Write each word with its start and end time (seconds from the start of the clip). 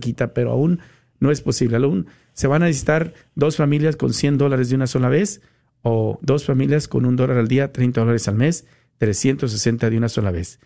quita, 0.00 0.34
pero 0.34 0.52
aún 0.52 0.80
no 1.20 1.30
es 1.30 1.40
posible. 1.40 1.76
Aún 1.76 2.06
se 2.32 2.46
van 2.46 2.62
a 2.62 2.66
necesitar 2.66 3.14
dos 3.34 3.56
familias 3.56 3.96
con 3.96 4.12
100 4.12 4.38
dólares 4.38 4.68
de 4.68 4.76
una 4.76 4.86
sola 4.86 5.08
vez 5.08 5.40
o 5.82 6.18
dos 6.22 6.44
familias 6.44 6.88
con 6.88 7.06
un 7.06 7.16
dólar 7.16 7.38
al 7.38 7.48
día, 7.48 7.72
30 7.72 8.00
dólares 8.00 8.28
al 8.28 8.36
mes, 8.36 8.66
360 8.98 9.90
de 9.90 9.96
una 9.96 10.08
sola 10.08 10.30
vez. 10.30 10.60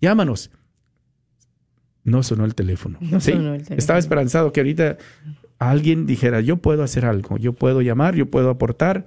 Llámanos. 0.00 0.50
No 2.04 2.22
sonó 2.22 2.44
el 2.44 2.54
teléfono. 2.54 2.98
Estaba 3.70 3.98
esperanzado 3.98 4.52
que 4.52 4.60
ahorita 4.60 4.98
alguien 5.58 6.06
dijera, 6.06 6.40
yo 6.40 6.56
puedo 6.56 6.82
hacer 6.82 7.04
algo, 7.04 7.36
yo 7.36 7.52
puedo 7.52 7.82
llamar, 7.82 8.14
yo 8.14 8.30
puedo 8.30 8.48
aportar. 8.48 9.04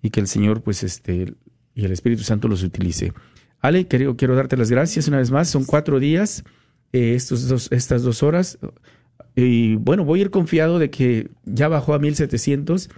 y 0.01 0.09
que 0.09 0.19
el 0.19 0.27
Señor, 0.27 0.61
pues, 0.63 0.83
este, 0.83 1.35
y 1.75 1.85
el 1.85 1.91
Espíritu 1.91 2.23
Santo 2.23 2.47
los 2.47 2.63
utilice. 2.63 3.13
Ale, 3.59 3.87
quiero, 3.87 4.17
quiero 4.17 4.35
darte 4.35 4.57
las 4.57 4.71
gracias 4.71 5.07
una 5.07 5.17
vez 5.17 5.31
más. 5.31 5.47
Son 5.47 5.63
cuatro 5.63 5.99
días, 5.99 6.43
eh, 6.91 7.13
estos 7.15 7.47
dos, 7.47 7.71
estas 7.71 8.03
dos 8.03 8.23
horas. 8.23 8.57
Y 9.39 9.75
bueno, 9.75 10.03
voy 10.03 10.19
a 10.19 10.21
ir 10.23 10.31
confiado 10.31 10.79
de 10.79 10.89
que 10.89 11.29
ya 11.45 11.67
bajó 11.67 11.93
a 11.93 11.99
1700 11.99 12.89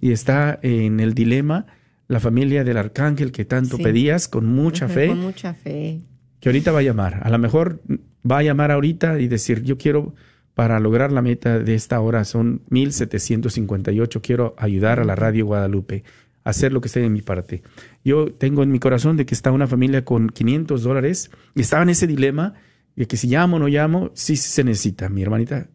y 0.00 0.12
está 0.12 0.58
en 0.62 1.00
el 1.00 1.12
dilema 1.12 1.66
la 2.08 2.18
familia 2.18 2.64
del 2.64 2.78
arcángel 2.78 3.30
que 3.30 3.44
tanto 3.44 3.76
pedías 3.76 4.26
con 4.26 4.46
mucha 4.46 4.88
fe. 4.88 5.08
Con 5.08 5.20
mucha 5.20 5.52
fe. 5.52 6.00
Que 6.40 6.48
ahorita 6.48 6.72
va 6.72 6.78
a 6.78 6.82
llamar. 6.82 7.20
A 7.22 7.28
lo 7.28 7.38
mejor 7.38 7.82
va 8.28 8.38
a 8.38 8.42
llamar 8.42 8.70
ahorita 8.70 9.20
y 9.20 9.28
decir, 9.28 9.64
yo 9.64 9.76
quiero 9.76 10.14
para 10.54 10.80
lograr 10.80 11.12
la 11.12 11.20
meta 11.20 11.58
de 11.58 11.74
esta 11.74 12.00
hora 12.00 12.24
son 12.24 12.62
1758. 12.70 14.22
Quiero 14.22 14.54
ayudar 14.56 14.98
a 14.98 15.04
la 15.04 15.14
radio 15.14 15.44
Guadalupe 15.44 16.04
a 16.42 16.50
hacer 16.50 16.72
lo 16.72 16.80
que 16.80 16.86
esté 16.86 17.04
en 17.04 17.12
mi 17.12 17.20
parte. 17.20 17.62
Yo 18.02 18.32
tengo 18.32 18.62
en 18.62 18.72
mi 18.72 18.78
corazón 18.78 19.18
de 19.18 19.26
que 19.26 19.34
está 19.34 19.52
una 19.52 19.66
familia 19.66 20.06
con 20.06 20.30
500 20.30 20.82
dólares 20.82 21.30
y 21.54 21.60
estaba 21.60 21.82
en 21.82 21.90
ese 21.90 22.06
dilema 22.06 22.54
de 22.96 23.06
que 23.06 23.18
si 23.18 23.28
llamo 23.28 23.56
o 23.56 23.58
no 23.58 23.68
llamo, 23.68 24.10
sí 24.14 24.36
se 24.36 24.64
necesita. 24.64 25.10
Mi 25.10 25.20
hermanita 25.20 25.68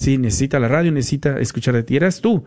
Sí, 0.00 0.16
necesita 0.16 0.58
la 0.58 0.66
radio, 0.66 0.90
necesita 0.90 1.38
escuchar 1.38 1.74
de 1.74 1.82
ti. 1.82 1.94
Eras 1.94 2.22
tú. 2.22 2.44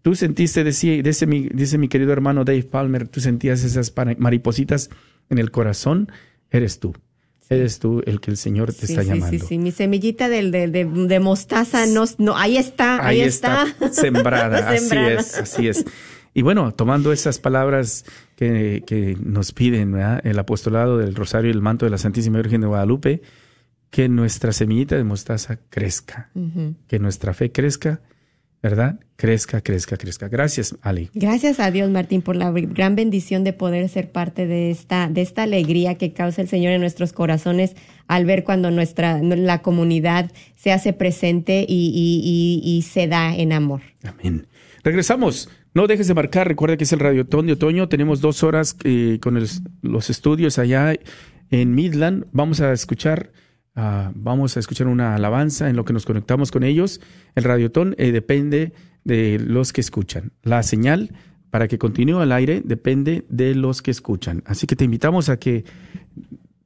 Tú 0.00 0.14
sentiste, 0.14 0.64
decía, 0.64 1.02
dice 1.02 1.26
mi, 1.26 1.50
dice 1.50 1.76
mi 1.76 1.88
querido 1.88 2.12
hermano 2.14 2.44
Dave 2.44 2.62
Palmer, 2.62 3.08
tú 3.08 3.20
sentías 3.20 3.62
esas 3.62 3.92
maripositas 4.16 4.88
en 5.28 5.38
el 5.38 5.50
corazón. 5.50 6.10
Eres 6.50 6.80
tú. 6.80 6.94
Eres 7.50 7.78
tú 7.78 8.02
el 8.06 8.22
que 8.22 8.30
el 8.30 8.38
Señor 8.38 8.72
te 8.72 8.86
está 8.86 9.02
llamando. 9.02 9.38
Sí, 9.38 9.38
sí, 9.38 9.58
mi 9.58 9.70
semillita 9.70 10.30
de, 10.30 10.50
de, 10.50 10.66
de, 10.66 11.20
mostaza, 11.20 11.84
no, 11.84 12.04
no, 12.16 12.38
ahí 12.38 12.56
está, 12.56 13.06
ahí, 13.06 13.20
está. 13.20 13.66
Sembrada, 13.92 14.68
así 14.70 14.96
es, 14.96 15.38
así 15.38 15.68
es. 15.68 15.84
Y 16.32 16.40
bueno, 16.40 16.72
tomando 16.72 17.12
esas 17.12 17.38
palabras 17.38 18.06
que, 18.36 18.82
que 18.86 19.14
nos 19.22 19.52
piden 19.52 19.94
el 20.24 20.38
apostolado 20.38 20.96
del 20.96 21.14
Rosario 21.14 21.50
y 21.50 21.52
el 21.52 21.60
manto 21.60 21.84
de 21.84 21.90
la 21.90 21.98
Santísima 21.98 22.38
Virgen 22.38 22.62
de 22.62 22.66
Guadalupe, 22.66 23.20
que 23.94 24.08
nuestra 24.08 24.50
semillita 24.50 24.96
de 24.96 25.04
mostaza 25.04 25.60
crezca, 25.70 26.28
que 26.88 26.98
nuestra 26.98 27.32
fe 27.32 27.52
crezca, 27.52 28.00
¿verdad? 28.60 28.98
Crezca, 29.14 29.60
crezca, 29.60 29.96
crezca. 29.96 30.26
Gracias, 30.26 30.74
Ali. 30.82 31.10
Gracias 31.14 31.60
a 31.60 31.70
Dios, 31.70 31.88
Martín, 31.90 32.20
por 32.20 32.34
la 32.34 32.50
gran 32.50 32.96
bendición 32.96 33.44
de 33.44 33.52
poder 33.52 33.88
ser 33.88 34.10
parte 34.10 34.48
de 34.48 34.72
esta, 34.72 35.08
de 35.08 35.22
esta 35.22 35.44
alegría 35.44 35.94
que 35.94 36.12
causa 36.12 36.42
el 36.42 36.48
Señor 36.48 36.72
en 36.72 36.80
nuestros 36.80 37.12
corazones 37.12 37.76
al 38.08 38.24
ver 38.24 38.42
cuando 38.42 38.72
nuestra, 38.72 39.22
la 39.22 39.62
comunidad 39.62 40.32
se 40.56 40.72
hace 40.72 40.92
presente 40.92 41.64
y, 41.68 42.84
se 42.90 43.06
da 43.06 43.32
en 43.36 43.52
amor. 43.52 43.82
Amén. 44.02 44.48
Regresamos. 44.82 45.48
No 45.72 45.86
dejes 45.86 46.08
de 46.08 46.14
marcar. 46.14 46.48
Recuerda 46.48 46.76
que 46.76 46.82
es 46.82 46.92
el 46.92 46.98
Radio 46.98 47.22
de 47.22 47.52
Otoño. 47.52 47.88
Tenemos 47.88 48.20
dos 48.20 48.42
horas 48.42 48.76
eh, 48.82 49.18
con 49.20 49.40
los 49.82 50.10
estudios 50.10 50.58
allá 50.58 50.96
en 51.52 51.74
Midland. 51.76 52.26
Vamos 52.32 52.60
a 52.60 52.72
escuchar 52.72 53.30
Ah, 53.76 54.12
vamos 54.14 54.56
a 54.56 54.60
escuchar 54.60 54.86
una 54.86 55.16
alabanza 55.16 55.68
en 55.68 55.76
lo 55.76 55.84
que 55.84 55.92
nos 55.92 56.06
conectamos 56.06 56.50
con 56.52 56.62
ellos. 56.62 57.00
El 57.34 57.44
radiotón 57.44 57.94
eh, 57.98 58.12
depende 58.12 58.72
de 59.02 59.38
los 59.38 59.72
que 59.72 59.80
escuchan. 59.80 60.32
La 60.42 60.62
señal 60.62 61.10
para 61.50 61.68
que 61.68 61.78
continúe 61.78 62.20
al 62.20 62.32
aire 62.32 62.62
depende 62.64 63.24
de 63.28 63.54
los 63.54 63.82
que 63.82 63.90
escuchan. 63.90 64.42
Así 64.46 64.66
que 64.66 64.76
te 64.76 64.84
invitamos 64.84 65.28
a 65.28 65.38
que 65.38 65.64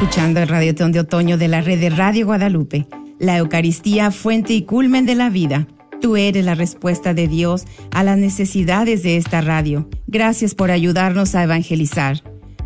Escuchando 0.00 0.40
el 0.40 0.48
Radio 0.48 0.72
de 0.72 0.98
Otoño 0.98 1.36
de 1.36 1.46
la 1.46 1.60
red 1.60 1.78
de 1.78 1.90
Radio 1.90 2.24
Guadalupe, 2.24 2.86
la 3.18 3.36
Eucaristía, 3.36 4.10
fuente 4.10 4.54
y 4.54 4.62
culmen 4.62 5.04
de 5.04 5.14
la 5.14 5.28
vida. 5.28 5.68
Tú 6.00 6.16
eres 6.16 6.42
la 6.42 6.54
respuesta 6.54 7.12
de 7.12 7.28
Dios 7.28 7.66
a 7.90 8.02
las 8.02 8.16
necesidades 8.16 9.02
de 9.02 9.18
esta 9.18 9.42
radio. 9.42 9.90
Gracias 10.06 10.54
por 10.54 10.70
ayudarnos 10.70 11.34
a 11.34 11.42
evangelizar. 11.42 12.22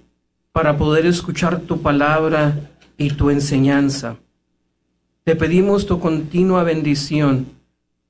para 0.51 0.79
poder 0.79 1.07
escuchar 1.07 1.61
tu 1.61 1.81
palabra 1.81 2.73
y 2.99 3.11
tu 3.11 3.31
enseñanza. 3.31 4.17
Te 5.23 5.37
pedimos 5.37 5.87
tu 5.87 6.01
continua 6.01 6.65
bendición 6.65 7.47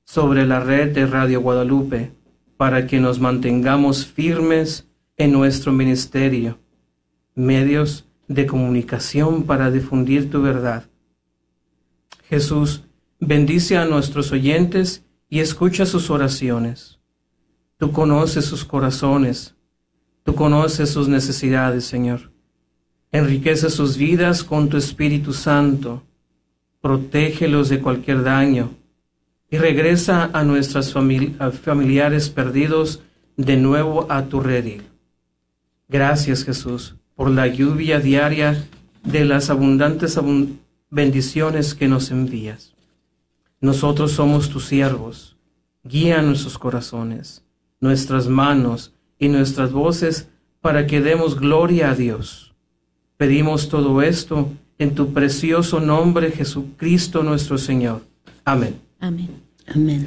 sobre 0.05 0.43
la 0.47 0.59
red 0.59 0.91
de 0.91 1.05
Radio 1.05 1.39
Guadalupe 1.41 2.13
para 2.57 2.87
que 2.87 2.99
nos 2.99 3.19
mantengamos 3.19 4.07
firmes 4.07 4.87
en 5.17 5.33
nuestro 5.33 5.71
ministerio, 5.71 6.57
medios 7.35 8.07
de 8.27 8.45
comunicación 8.45 9.43
para 9.43 9.71
difundir 9.71 10.29
tu 10.29 10.41
verdad. 10.41 10.85
Jesús, 12.29 12.83
bendice 13.19 13.77
a 13.77 13.85
nuestros 13.85 14.31
oyentes 14.31 15.03
y 15.29 15.39
escucha 15.39 15.85
sus 15.85 16.09
oraciones. 16.09 16.99
Tú 17.77 17.91
conoces 17.91 18.45
sus 18.45 18.65
corazones, 18.65 19.55
tú 20.23 20.35
conoces 20.35 20.89
sus 20.89 21.07
necesidades, 21.07 21.85
Señor. 21.85 22.31
Enriquece 23.11 23.69
sus 23.69 23.97
vidas 23.97 24.43
con 24.43 24.69
tu 24.69 24.77
Espíritu 24.77 25.33
Santo, 25.33 26.03
protégelos 26.81 27.69
de 27.69 27.79
cualquier 27.79 28.23
daño 28.23 28.71
y 29.49 29.57
regresa 29.57 30.31
a 30.33 30.43
nuestros 30.43 30.93
familiares 30.93 32.29
perdidos 32.29 33.01
de 33.37 33.57
nuevo 33.57 34.07
a 34.09 34.23
tu 34.25 34.39
redil. 34.39 34.83
Gracias 35.87 36.43
Jesús 36.43 36.95
por 37.15 37.29
la 37.29 37.47
lluvia 37.47 37.99
diaria 37.99 38.67
de 39.03 39.25
las 39.25 39.49
abundantes 39.49 40.19
bendiciones 40.89 41.75
que 41.75 41.87
nos 41.87 42.11
envías. 42.11 42.73
Nosotros 43.59 44.11
somos 44.11 44.49
tus 44.49 44.65
siervos. 44.65 45.35
Guía 45.83 46.21
nuestros 46.21 46.57
corazones, 46.57 47.43
nuestras 47.79 48.27
manos 48.27 48.93
y 49.19 49.27
nuestras 49.27 49.71
voces 49.71 50.29
para 50.61 50.87
que 50.87 51.01
demos 51.01 51.39
gloria 51.39 51.91
a 51.91 51.95
Dios. 51.95 52.53
Pedimos 53.17 53.69
todo 53.69 54.01
esto 54.01 54.49
en 54.79 54.95
tu 54.95 55.13
precioso 55.13 55.79
nombre, 55.79 56.31
Jesucristo 56.31 57.23
nuestro 57.23 57.57
Señor. 57.57 58.01
Amén. 58.45 58.79
Amén. 58.99 59.29
Amén. 59.67 60.05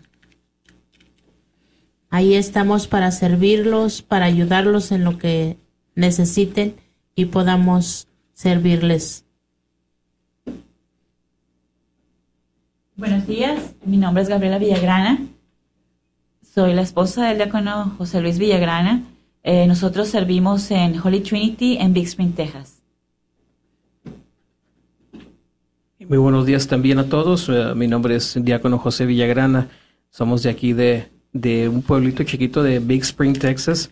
Ahí 2.10 2.36
estamos 2.36 2.88
para 2.88 3.12
servirlos, 3.12 4.02
para 4.02 4.24
ayudarlos 4.24 4.94
en 4.94 5.04
lo 5.04 5.18
que 5.18 5.58
necesiten 5.94 6.78
y 7.16 7.26
podamos 7.26 8.08
servirles. 8.32 9.26
Buenos 12.96 13.28
días, 13.28 13.76
mi 13.84 13.98
nombre 13.98 14.24
es 14.24 14.30
Gabriela 14.30 14.58
Villagrana. 14.58 15.20
Soy 16.42 16.74
la 16.74 16.82
esposa 16.82 17.28
del 17.28 17.40
diácono 17.40 17.94
José 17.98 18.22
Luis 18.22 18.40
Villagrana. 18.40 19.04
Eh, 19.44 19.68
nosotros 19.68 20.08
servimos 20.08 20.72
en 20.72 20.98
Holy 20.98 21.20
Trinity 21.20 21.78
en 21.78 21.94
Big 21.94 22.06
Spring, 22.06 22.34
Texas. 22.34 22.82
Muy 26.00 26.18
buenos 26.18 26.46
días 26.46 26.68
también 26.68 26.98
a 27.00 27.10
todos. 27.10 27.50
Eh, 27.50 27.74
mi 27.76 27.88
nombre 27.88 28.16
es 28.16 28.38
diácono 28.40 28.78
José 28.78 29.06
Villagrana. 29.06 29.70
Somos 30.10 30.44
de 30.44 30.50
aquí 30.50 30.72
de, 30.72 31.10
de 31.34 31.68
un 31.68 31.82
pueblito 31.82 32.24
chiquito 32.24 32.64
de 32.64 32.80
Big 32.80 33.02
Spring, 33.02 33.38
Texas. 33.38 33.90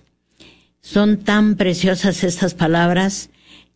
son 0.80 1.18
tan 1.18 1.54
preciosas 1.54 2.24
estas 2.24 2.54
palabras 2.54 3.30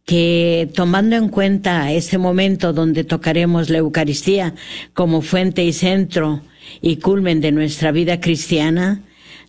que 0.07 0.71
tomando 0.73 1.17
en 1.17 1.29
cuenta 1.29 1.93
ese 1.93 2.17
momento 2.17 2.73
donde 2.73 3.03
tocaremos 3.03 3.69
la 3.71 3.79
Eucaristía 3.79 4.55
como 4.95 5.21
fuente 5.21 5.65
y 5.65 5.73
centro 5.73 6.43
y 6.81 6.97
culmen 6.97 7.41
de 7.41 7.51
nuestra 7.51 7.91
vida 7.91 8.21
cristiana, 8.21 9.03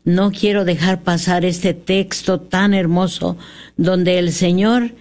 no 0.04 0.32
quiero 0.32 0.66
dejar 0.66 1.04
pasar 1.04 1.46
este 1.46 1.76
texto 1.76 2.40
tan 2.42 2.74
hermoso 2.74 3.38
donde 3.78 4.18
el 4.18 4.32
Señor 4.32 4.96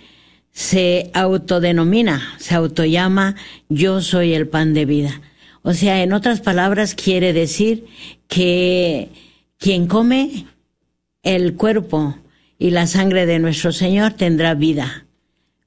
se 0.52 1.10
autodenomina, 1.14 2.34
se 2.38 2.54
autollama 2.54 3.34
yo 3.70 4.02
soy 4.02 4.34
el 4.34 4.48
pan 4.48 4.74
de 4.74 4.84
vida. 4.84 5.22
O 5.62 5.72
sea, 5.72 6.02
en 6.02 6.12
otras 6.12 6.40
palabras 6.40 6.94
quiere 6.94 7.32
decir 7.32 7.86
que 8.28 9.08
quien 9.58 9.86
come 9.86 10.46
el 11.22 11.54
cuerpo 11.54 12.18
y 12.58 12.70
la 12.70 12.86
sangre 12.86 13.24
de 13.24 13.38
nuestro 13.38 13.72
Señor 13.72 14.12
tendrá 14.12 14.54
vida, 14.54 15.05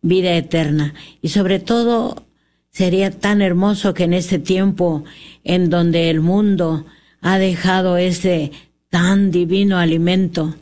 vida 0.01 0.35
eterna. 0.35 0.93
Y 1.21 1.29
sobre 1.29 1.59
todo 1.59 2.27
sería 2.71 3.11
tan 3.11 3.41
hermoso 3.41 3.93
que 3.93 4.03
en 4.03 4.13
este 4.13 4.39
tiempo 4.39 5.03
en 5.43 5.69
donde 5.69 6.09
el 6.09 6.21
mundo 6.21 6.85
ha 7.21 7.37
dejado 7.37 7.97
este 7.97 8.51
tan 8.89 9.31
divino 9.31 9.77
alimento 9.77 10.55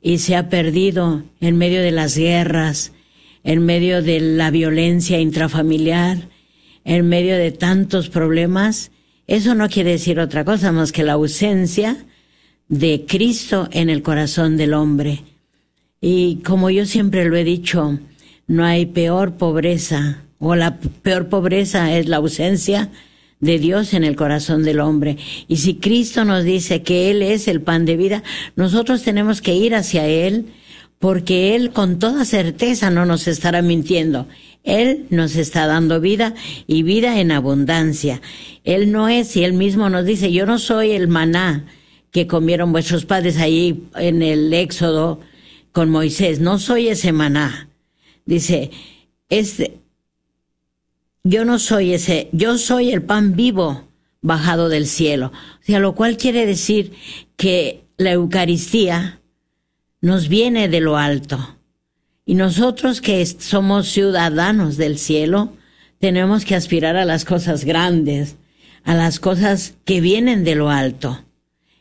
y 0.00 0.18
se 0.18 0.36
ha 0.36 0.48
perdido 0.48 1.24
en 1.40 1.56
medio 1.58 1.82
de 1.82 1.90
las 1.90 2.16
guerras, 2.16 2.92
en 3.44 3.64
medio 3.64 4.02
de 4.02 4.20
la 4.20 4.50
violencia 4.50 5.20
intrafamiliar, 5.20 6.28
en 6.84 7.08
medio 7.08 7.36
de 7.36 7.52
tantos 7.52 8.08
problemas, 8.08 8.90
eso 9.26 9.54
no 9.54 9.68
quiere 9.68 9.90
decir 9.90 10.20
otra 10.20 10.44
cosa 10.44 10.72
más 10.72 10.90
que 10.90 11.04
la 11.04 11.12
ausencia 11.12 12.06
de 12.68 13.04
Cristo 13.06 13.68
en 13.72 13.90
el 13.90 14.02
corazón 14.02 14.56
del 14.56 14.72
hombre. 14.72 15.22
Y 16.00 16.36
como 16.36 16.70
yo 16.70 16.86
siempre 16.86 17.26
lo 17.26 17.36
he 17.36 17.44
dicho, 17.44 17.98
no 18.48 18.64
hay 18.64 18.86
peor 18.86 19.36
pobreza, 19.36 20.24
o 20.40 20.56
la 20.56 20.78
peor 20.78 21.28
pobreza 21.28 21.96
es 21.96 22.08
la 22.08 22.16
ausencia 22.16 22.90
de 23.40 23.58
Dios 23.58 23.94
en 23.94 24.04
el 24.04 24.16
corazón 24.16 24.64
del 24.64 24.80
hombre. 24.80 25.16
Y 25.46 25.58
si 25.58 25.74
Cristo 25.74 26.24
nos 26.24 26.44
dice 26.44 26.82
que 26.82 27.10
Él 27.10 27.22
es 27.22 27.46
el 27.46 27.60
pan 27.60 27.84
de 27.84 27.96
vida, 27.96 28.22
nosotros 28.56 29.02
tenemos 29.02 29.40
que 29.42 29.54
ir 29.54 29.74
hacia 29.74 30.06
Él, 30.06 30.46
porque 30.98 31.54
Él 31.54 31.70
con 31.70 31.98
toda 31.98 32.24
certeza 32.24 32.90
no 32.90 33.06
nos 33.06 33.28
estará 33.28 33.62
mintiendo. 33.62 34.26
Él 34.64 35.06
nos 35.10 35.36
está 35.36 35.66
dando 35.66 36.00
vida 36.00 36.34
y 36.66 36.82
vida 36.82 37.20
en 37.20 37.30
abundancia. 37.30 38.20
Él 38.64 38.90
no 38.90 39.08
es, 39.08 39.36
y 39.36 39.44
Él 39.44 39.52
mismo 39.52 39.88
nos 39.88 40.04
dice, 40.04 40.32
yo 40.32 40.46
no 40.46 40.58
soy 40.58 40.92
el 40.92 41.06
maná 41.06 41.66
que 42.10 42.26
comieron 42.26 42.72
vuestros 42.72 43.04
padres 43.04 43.38
ahí 43.38 43.84
en 43.94 44.22
el 44.22 44.52
Éxodo 44.52 45.20
con 45.72 45.90
Moisés, 45.90 46.40
no 46.40 46.58
soy 46.58 46.88
ese 46.88 47.12
maná. 47.12 47.67
Dice, 48.28 48.70
este, 49.30 49.80
yo 51.24 51.46
no 51.46 51.58
soy 51.58 51.94
ese, 51.94 52.28
yo 52.32 52.58
soy 52.58 52.90
el 52.90 53.00
pan 53.00 53.34
vivo 53.34 53.88
bajado 54.20 54.68
del 54.68 54.86
cielo. 54.86 55.32
O 55.62 55.64
sea, 55.64 55.78
lo 55.78 55.94
cual 55.94 56.18
quiere 56.18 56.44
decir 56.44 56.92
que 57.38 57.84
la 57.96 58.12
Eucaristía 58.12 59.22
nos 60.02 60.28
viene 60.28 60.68
de 60.68 60.80
lo 60.82 60.98
alto. 60.98 61.56
Y 62.26 62.34
nosotros 62.34 63.00
que 63.00 63.24
somos 63.24 63.88
ciudadanos 63.88 64.76
del 64.76 64.98
cielo, 64.98 65.56
tenemos 65.98 66.44
que 66.44 66.54
aspirar 66.54 66.96
a 66.96 67.06
las 67.06 67.24
cosas 67.24 67.64
grandes, 67.64 68.36
a 68.84 68.92
las 68.92 69.20
cosas 69.20 69.72
que 69.86 70.02
vienen 70.02 70.44
de 70.44 70.54
lo 70.54 70.68
alto. 70.68 71.24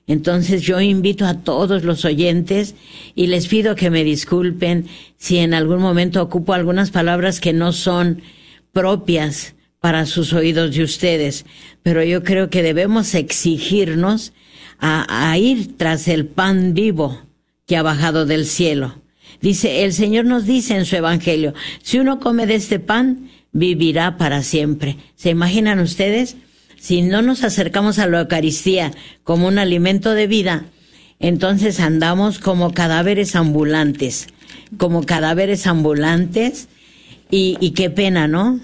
Entonces 0.08 0.62
yo 0.62 0.80
invito 0.80 1.26
a 1.26 1.42
todos 1.42 1.84
los 1.84 2.06
oyentes 2.06 2.76
y 3.14 3.28
les 3.28 3.48
pido 3.48 3.76
que 3.76 3.90
me 3.90 4.06
disculpen 4.06 4.88
si 5.18 5.38
en 5.38 5.54
algún 5.54 5.80
momento 5.80 6.22
ocupo 6.22 6.54
algunas 6.54 6.92
palabras 6.92 7.42
que 7.42 7.52
no 7.52 7.74
son 7.74 8.22
propias 8.72 9.54
para 9.82 10.06
sus 10.06 10.32
oídos 10.32 10.74
de 10.74 10.84
ustedes, 10.84 11.46
pero 11.84 12.04
yo 12.04 12.24
creo 12.24 12.50
que 12.50 12.64
debemos 12.64 13.14
exigirnos 13.16 14.32
a, 14.80 15.30
a 15.30 15.38
ir 15.38 15.78
tras 15.78 16.08
el 16.08 16.26
pan 16.26 16.74
vivo 16.74 17.22
que 17.66 17.76
ha 17.76 17.84
bajado 17.84 18.26
del 18.26 18.46
cielo. 18.46 19.02
Dice, 19.42 19.84
el 19.84 19.94
Señor 19.94 20.26
nos 20.26 20.46
dice 20.46 20.76
en 20.76 20.86
su 20.86 20.96
Evangelio, 20.96 21.54
si 21.84 22.00
uno 22.00 22.20
come 22.20 22.48
de 22.48 22.56
este 22.56 22.80
pan, 22.80 23.30
vivirá 23.52 24.18
para 24.18 24.42
siempre. 24.42 24.98
¿Se 25.16 25.30
imaginan 25.30 25.80
ustedes? 25.80 26.38
Si 26.88 27.02
no 27.02 27.22
nos 27.22 27.44
acercamos 27.44 28.00
a 28.00 28.08
la 28.08 28.22
Eucaristía 28.22 28.94
como 29.26 29.50
un 29.50 29.60
alimento 29.60 30.14
de 30.14 30.26
vida, 30.26 30.68
entonces 31.20 31.82
andamos 31.82 32.40
como 32.40 32.74
cadáveres 32.74 33.36
ambulantes, 33.36 34.28
como 34.78 35.04
cadáveres 35.04 35.68
ambulantes, 35.68 36.70
y, 37.30 37.72
qué 37.72 37.90
pena, 37.90 38.30
¿no? 38.30 38.62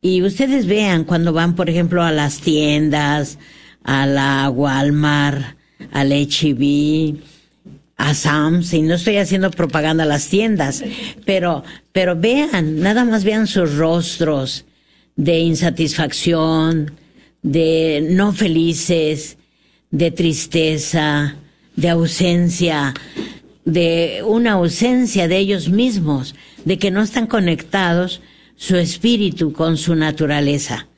Y 0.00 0.22
ustedes 0.22 0.66
vean 0.66 1.02
cuando 1.02 1.32
van, 1.32 1.56
por 1.56 1.68
ejemplo, 1.68 2.04
a 2.04 2.12
las 2.12 2.38
tiendas, 2.38 3.36
a 3.82 4.06
la 4.06 4.48
Walmart, 4.48 5.56
al 5.90 6.12
HB, 6.12 7.16
a 7.96 8.14
Sam's, 8.14 8.72
y 8.74 8.82
no 8.82 8.94
estoy 8.94 9.16
haciendo 9.16 9.50
propaganda 9.50 10.04
a 10.04 10.06
las 10.06 10.28
tiendas, 10.28 10.84
pero, 11.24 11.64
pero 11.90 12.14
vean, 12.14 12.78
nada 12.78 13.04
más 13.04 13.24
vean 13.24 13.48
sus 13.48 13.74
rostros 13.74 14.66
de 15.16 15.40
insatisfacción, 15.40 16.92
de 17.42 18.06
no 18.10 18.32
felices, 18.32 19.38
de 19.90 20.10
tristeza, 20.10 21.36
de 21.76 21.88
ausencia, 21.88 22.94
de 23.64 24.22
una 24.26 24.52
ausencia 24.52 25.28
de 25.28 25.38
ellos 25.38 25.68
mismos, 25.68 26.34
de 26.64 26.78
que 26.78 26.90
no 26.90 27.02
están 27.02 27.26
conectados 27.26 28.20
su 28.56 28.76
espíritu 28.76 29.52
con 29.52 29.76
su 29.76 29.94
naturaleza. 29.94 30.88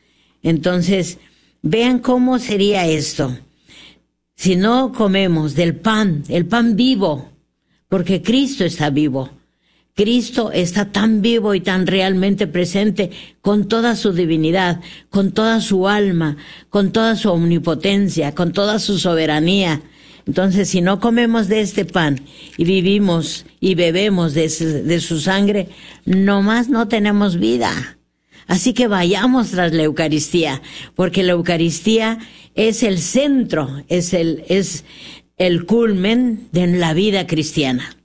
Entonces, 0.42 1.18
vean 1.62 1.98
cómo 1.98 2.38
sería 2.38 2.86
esto 2.86 3.36
si 4.38 4.54
no 4.54 4.92
comemos 4.92 5.56
del 5.56 5.74
pan, 5.74 6.22
el 6.28 6.46
pan 6.46 6.76
vivo, 6.76 7.28
porque 7.88 8.22
Cristo 8.22 8.64
está 8.64 8.88
vivo. 8.88 9.30
Cristo 9.98 10.52
está 10.52 10.92
tan 10.92 11.22
vivo 11.22 11.54
y 11.54 11.60
tan 11.60 11.88
realmente 11.88 12.46
presente 12.46 13.10
con 13.40 13.66
toda 13.66 13.96
su 13.96 14.12
divinidad, 14.12 14.80
con 15.10 15.32
toda 15.32 15.60
su 15.60 15.88
alma, 15.88 16.36
con 16.70 16.92
toda 16.92 17.16
su 17.16 17.28
omnipotencia, 17.30 18.32
con 18.32 18.52
toda 18.52 18.78
su 18.78 18.96
soberanía. 18.96 19.82
Entonces, 20.24 20.68
si 20.68 20.82
no 20.82 21.00
comemos 21.00 21.48
de 21.48 21.62
este 21.62 21.84
pan 21.84 22.20
y 22.56 22.62
vivimos 22.62 23.44
y 23.58 23.74
bebemos 23.74 24.34
de, 24.34 25.00
su 25.00 25.18
sangre, 25.18 25.66
nomás 26.04 26.68
no 26.68 26.86
tenemos 26.86 27.36
vida. 27.36 27.98
Así 28.46 28.74
que 28.74 28.86
vayamos 28.86 29.50
tras 29.50 29.72
la 29.72 29.82
Eucaristía, 29.82 30.62
porque 30.94 31.24
la 31.24 31.32
Eucaristía 31.32 32.18
es 32.54 32.84
el 32.84 32.98
centro, 33.00 33.82
es 33.88 34.14
el, 34.14 34.44
es 34.48 34.84
el 35.38 35.66
culmen 35.66 36.46
de 36.52 36.68
la 36.68 36.94
vida 36.94 37.26
cristiana. 37.26 37.97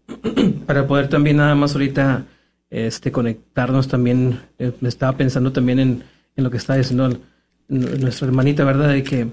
para 0.67 0.89
poder 0.89 1.09
también 1.09 1.37
nada 1.37 1.55
más 1.55 1.75
ahorita 1.75 2.27
este, 2.73 3.13
conectarnos 3.13 3.87
también, 3.87 4.41
eh, 4.59 4.73
estaba 4.81 5.15
pensando 5.17 5.53
también 5.53 5.79
en, 5.79 6.05
en, 6.37 6.45
lo 6.45 6.51
que 6.51 6.57
está 6.57 6.75
diciendo 6.75 7.21
nuestra 7.69 8.27
hermanita, 8.27 8.65
¿verdad? 8.65 8.89
De 8.89 9.03
que 9.03 9.29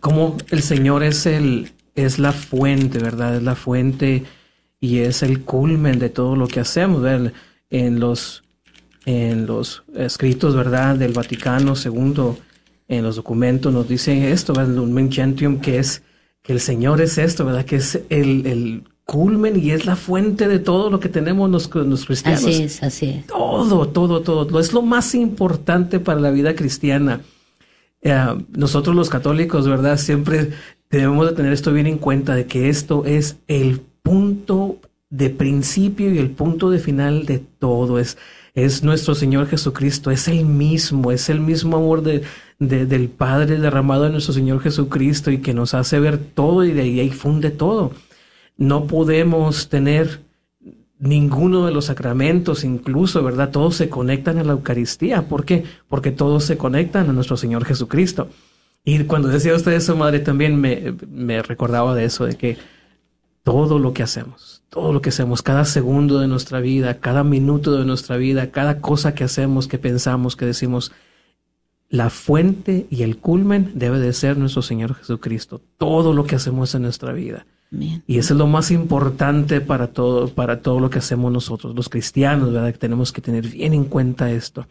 como 0.00 0.36
el 0.50 0.60
Señor 0.60 1.04
es 1.04 1.26
el, 1.26 1.70
es 1.94 2.18
la 2.18 2.32
fuente, 2.32 2.98
¿verdad? 2.98 3.36
Es 3.36 3.42
la 3.44 3.54
fuente 3.54 4.24
y 4.80 4.98
es 4.98 5.22
el 5.22 5.42
culmen 5.44 6.00
de 6.00 6.08
todo 6.08 6.34
lo 6.34 6.48
que 6.48 6.58
hacemos, 6.58 7.02
¿verdad? 7.02 7.32
En 7.70 8.00
los 8.00 8.42
en 9.06 9.46
los 9.46 9.84
escritos, 9.94 10.54
¿verdad?, 10.54 10.96
del 10.96 11.12
Vaticano 11.12 11.74
II, 11.74 12.36
en 12.88 13.02
los 13.02 13.16
documentos 13.16 13.72
nos 13.72 13.88
dice 13.88 14.32
esto, 14.32 14.52
¿verdad? 14.52 14.74
Que 15.60 15.78
es 15.78 16.02
que 16.42 16.52
el 16.52 16.60
Señor 16.60 17.00
es 17.00 17.16
esto, 17.16 17.44
¿verdad? 17.44 17.64
Que 17.64 17.76
es 17.76 18.00
el, 18.10 18.46
el 18.46 18.84
culmen 19.04 19.58
y 19.58 19.70
es 19.72 19.86
la 19.86 19.96
fuente 19.96 20.46
de 20.48 20.58
todo 20.58 20.90
lo 20.90 21.00
que 21.00 21.08
tenemos 21.08 21.50
los, 21.50 21.74
los 21.74 22.06
cristianos. 22.06 22.44
Así 22.44 22.62
es, 22.62 22.82
así 22.82 23.06
es. 23.06 23.26
Todo, 23.26 23.88
todo, 23.88 24.22
todo. 24.22 24.60
Es 24.60 24.72
lo 24.72 24.82
más 24.82 25.14
importante 25.14 25.98
para 25.98 26.20
la 26.20 26.30
vida 26.30 26.54
cristiana. 26.54 27.20
Eh, 28.02 28.16
nosotros 28.52 28.94
los 28.94 29.10
católicos, 29.10 29.68
¿verdad? 29.68 29.98
Siempre 29.98 30.50
debemos 30.90 31.28
de 31.28 31.34
tener 31.34 31.52
esto 31.52 31.72
bien 31.72 31.86
en 31.86 31.98
cuenta, 31.98 32.34
de 32.34 32.46
que 32.46 32.68
esto 32.68 33.04
es 33.04 33.36
el 33.48 33.80
punto 34.02 34.78
de 35.10 35.28
principio 35.30 36.12
y 36.12 36.18
el 36.18 36.30
punto 36.30 36.70
de 36.70 36.78
final 36.78 37.26
de 37.26 37.38
todo. 37.38 37.98
Es, 37.98 38.16
es 38.54 38.82
nuestro 38.82 39.14
Señor 39.14 39.46
Jesucristo, 39.46 40.10
es 40.10 40.28
el 40.28 40.44
mismo, 40.44 41.12
es 41.12 41.28
el 41.28 41.40
mismo 41.40 41.76
amor 41.76 42.02
de, 42.02 42.22
del 42.58 43.08
Padre 43.08 43.58
derramado 43.58 44.06
en 44.06 44.12
nuestro 44.12 44.34
Señor 44.34 44.60
Jesucristo 44.60 45.30
y 45.30 45.38
que 45.38 45.54
nos 45.54 45.74
hace 45.74 46.00
ver 46.00 46.18
todo 46.18 46.64
y 46.64 46.72
de 46.72 46.82
ahí 46.82 47.10
funde 47.10 47.50
todo. 47.50 47.92
No 48.60 48.86
podemos 48.86 49.70
tener 49.70 50.20
ninguno 50.98 51.64
de 51.64 51.72
los 51.72 51.86
sacramentos, 51.86 52.62
incluso, 52.62 53.24
¿verdad? 53.24 53.50
Todos 53.50 53.74
se 53.74 53.88
conectan 53.88 54.36
a 54.36 54.44
la 54.44 54.52
Eucaristía. 54.52 55.22
¿Por 55.22 55.46
qué? 55.46 55.64
Porque 55.88 56.12
todos 56.12 56.44
se 56.44 56.58
conectan 56.58 57.08
a 57.08 57.14
nuestro 57.14 57.38
Señor 57.38 57.64
Jesucristo. 57.64 58.28
Y 58.84 59.04
cuando 59.04 59.28
decía 59.28 59.54
usted 59.54 59.72
eso, 59.72 59.96
madre, 59.96 60.20
también 60.20 60.60
me, 60.60 60.94
me 61.10 61.42
recordaba 61.42 61.94
de 61.94 62.04
eso, 62.04 62.26
de 62.26 62.36
que 62.36 62.58
todo 63.44 63.78
lo 63.78 63.94
que 63.94 64.02
hacemos, 64.02 64.62
todo 64.68 64.92
lo 64.92 65.00
que 65.00 65.08
hacemos, 65.08 65.40
cada 65.40 65.64
segundo 65.64 66.20
de 66.20 66.28
nuestra 66.28 66.60
vida, 66.60 66.98
cada 66.98 67.24
minuto 67.24 67.78
de 67.78 67.86
nuestra 67.86 68.18
vida, 68.18 68.50
cada 68.50 68.82
cosa 68.82 69.14
que 69.14 69.24
hacemos, 69.24 69.68
que 69.68 69.78
pensamos, 69.78 70.36
que 70.36 70.44
decimos, 70.44 70.92
la 71.88 72.10
fuente 72.10 72.86
y 72.90 73.04
el 73.04 73.16
culmen 73.16 73.72
debe 73.74 73.98
de 73.98 74.12
ser 74.12 74.36
nuestro 74.36 74.60
Señor 74.60 74.96
Jesucristo. 74.96 75.62
Todo 75.78 76.12
lo 76.12 76.24
que 76.24 76.36
hacemos 76.36 76.74
en 76.74 76.82
nuestra 76.82 77.14
vida. 77.14 77.46
Y 77.72 78.18
eso 78.18 78.34
es 78.34 78.38
lo 78.38 78.48
más 78.48 78.72
importante 78.72 79.60
para 79.60 79.88
todo, 79.88 80.28
para 80.28 80.60
todo 80.60 80.80
lo 80.80 80.90
que 80.90 80.98
hacemos 80.98 81.30
nosotros, 81.32 81.74
los 81.76 81.88
cristianos, 81.88 82.52
¿verdad? 82.52 82.72
Que 82.72 82.78
tenemos 82.78 83.12
que 83.12 83.20
tener 83.20 83.46
bien 83.46 83.74
en 83.74 83.84
cuenta 83.84 84.32
esto, 84.32 84.66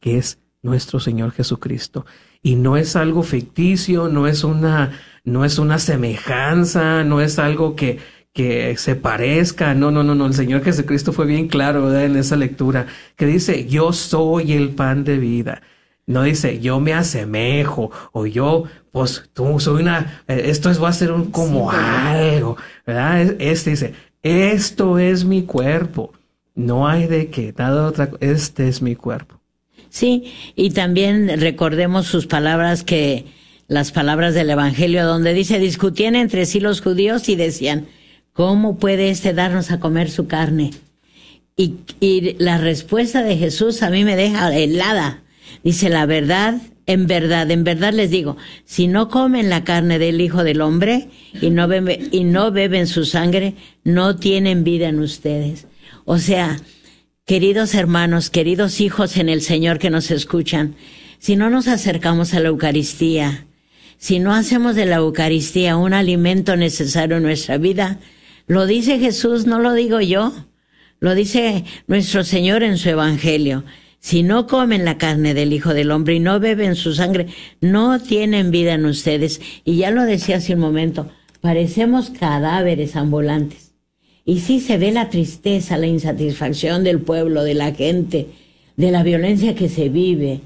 que 0.00 0.18
es 0.18 0.38
nuestro 0.62 1.00
Señor 1.00 1.32
Jesucristo. 1.32 2.04
Y 2.42 2.56
no 2.56 2.76
es 2.76 2.94
algo 2.94 3.22
ficticio, 3.22 4.08
no 4.08 4.26
es 4.26 4.44
una, 4.44 4.92
no 5.24 5.46
es 5.46 5.58
una 5.58 5.78
semejanza, 5.78 7.04
no 7.04 7.22
es 7.22 7.38
algo 7.38 7.74
que, 7.74 8.00
que 8.34 8.76
se 8.76 8.96
parezca. 8.96 9.72
No, 9.74 9.90
no, 9.90 10.02
no, 10.02 10.14
no. 10.14 10.26
El 10.26 10.34
Señor 10.34 10.62
Jesucristo 10.62 11.14
fue 11.14 11.24
bien 11.24 11.48
claro 11.48 11.86
¿verdad? 11.86 12.04
en 12.04 12.16
esa 12.16 12.36
lectura 12.36 12.86
que 13.16 13.24
dice, 13.24 13.66
yo 13.66 13.94
soy 13.94 14.52
el 14.52 14.70
pan 14.74 15.04
de 15.04 15.18
vida. 15.18 15.62
No 16.06 16.22
dice, 16.22 16.60
yo 16.60 16.78
me 16.78 16.94
asemejo 16.94 17.90
o 18.12 18.26
yo, 18.26 18.64
pues 18.92 19.24
tú 19.32 19.58
soy 19.58 19.82
una, 19.82 20.22
eh, 20.28 20.44
esto 20.46 20.70
es, 20.70 20.82
va 20.82 20.88
a 20.88 20.92
ser 20.92 21.10
un 21.12 21.30
como 21.30 21.70
algo, 21.70 22.56
¿verdad? 22.86 23.34
Este 23.40 23.70
dice, 23.70 23.94
esto 24.22 24.98
es 24.98 25.24
mi 25.24 25.42
cuerpo. 25.42 26.12
No 26.54 26.88
hay 26.88 27.06
de 27.06 27.28
qué, 27.28 27.52
nada 27.58 27.86
otra, 27.86 28.10
este 28.20 28.68
es 28.68 28.80
mi 28.80 28.94
cuerpo. 28.94 29.40
Sí, 29.90 30.32
y 30.54 30.70
también 30.70 31.40
recordemos 31.40 32.06
sus 32.06 32.26
palabras 32.26 32.82
que, 32.82 33.26
las 33.68 33.92
palabras 33.92 34.34
del 34.34 34.50
Evangelio 34.50 35.04
donde 35.04 35.34
dice, 35.34 35.58
discutían 35.58 36.14
entre 36.14 36.46
sí 36.46 36.60
los 36.60 36.80
judíos 36.80 37.28
y 37.28 37.36
decían, 37.36 37.86
¿cómo 38.32 38.78
puede 38.78 39.10
este 39.10 39.32
darnos 39.32 39.70
a 39.70 39.80
comer 39.80 40.10
su 40.10 40.26
carne? 40.26 40.70
Y, 41.56 41.74
y 42.00 42.36
la 42.38 42.58
respuesta 42.58 43.22
de 43.22 43.36
Jesús 43.36 43.82
a 43.82 43.90
mí 43.90 44.04
me 44.04 44.14
deja 44.14 44.54
helada. 44.54 45.22
Dice, 45.62 45.88
la 45.88 46.06
verdad, 46.06 46.60
en 46.86 47.06
verdad, 47.06 47.50
en 47.50 47.64
verdad 47.64 47.92
les 47.92 48.10
digo, 48.10 48.36
si 48.64 48.86
no 48.86 49.08
comen 49.08 49.50
la 49.50 49.64
carne 49.64 49.98
del 49.98 50.20
Hijo 50.20 50.44
del 50.44 50.60
Hombre 50.60 51.08
y 51.40 51.50
no, 51.50 51.66
beben, 51.66 52.08
y 52.12 52.24
no 52.24 52.52
beben 52.52 52.86
su 52.86 53.04
sangre, 53.04 53.54
no 53.82 54.16
tienen 54.16 54.64
vida 54.64 54.88
en 54.88 55.00
ustedes. 55.00 55.66
O 56.04 56.18
sea, 56.18 56.60
queridos 57.24 57.74
hermanos, 57.74 58.30
queridos 58.30 58.80
hijos 58.80 59.16
en 59.16 59.28
el 59.28 59.42
Señor 59.42 59.78
que 59.78 59.90
nos 59.90 60.10
escuchan, 60.10 60.76
si 61.18 61.34
no 61.34 61.50
nos 61.50 61.66
acercamos 61.66 62.34
a 62.34 62.40
la 62.40 62.48
Eucaristía, 62.48 63.46
si 63.98 64.20
no 64.20 64.34
hacemos 64.34 64.76
de 64.76 64.86
la 64.86 64.96
Eucaristía 64.96 65.76
un 65.76 65.92
alimento 65.92 66.56
necesario 66.56 67.16
en 67.16 67.24
nuestra 67.24 67.58
vida, 67.58 67.98
lo 68.46 68.66
dice 68.66 68.98
Jesús, 68.98 69.46
no 69.46 69.58
lo 69.58 69.72
digo 69.72 70.00
yo, 70.00 70.32
lo 71.00 71.14
dice 71.14 71.64
nuestro 71.88 72.22
Señor 72.22 72.62
en 72.62 72.78
su 72.78 72.90
Evangelio. 72.90 73.64
Si 74.06 74.22
no 74.22 74.46
comen 74.46 74.84
la 74.84 74.98
carne 74.98 75.34
del 75.34 75.52
Hijo 75.52 75.74
del 75.74 75.90
Hombre 75.90 76.14
y 76.14 76.20
no 76.20 76.38
beben 76.38 76.76
su 76.76 76.94
sangre, 76.94 77.26
no 77.60 77.98
tienen 77.98 78.52
vida 78.52 78.74
en 78.74 78.86
ustedes. 78.86 79.40
Y 79.64 79.78
ya 79.78 79.90
lo 79.90 80.04
decía 80.04 80.36
hace 80.36 80.54
un 80.54 80.60
momento, 80.60 81.08
parecemos 81.40 82.10
cadáveres 82.10 82.94
ambulantes. 82.94 83.72
Y 84.24 84.38
sí 84.38 84.60
se 84.60 84.78
ve 84.78 84.92
la 84.92 85.10
tristeza, 85.10 85.76
la 85.76 85.88
insatisfacción 85.88 86.84
del 86.84 87.00
pueblo, 87.00 87.42
de 87.42 87.54
la 87.54 87.74
gente, 87.74 88.28
de 88.76 88.92
la 88.92 89.02
violencia 89.02 89.56
que 89.56 89.68
se 89.68 89.88
vive, 89.88 90.40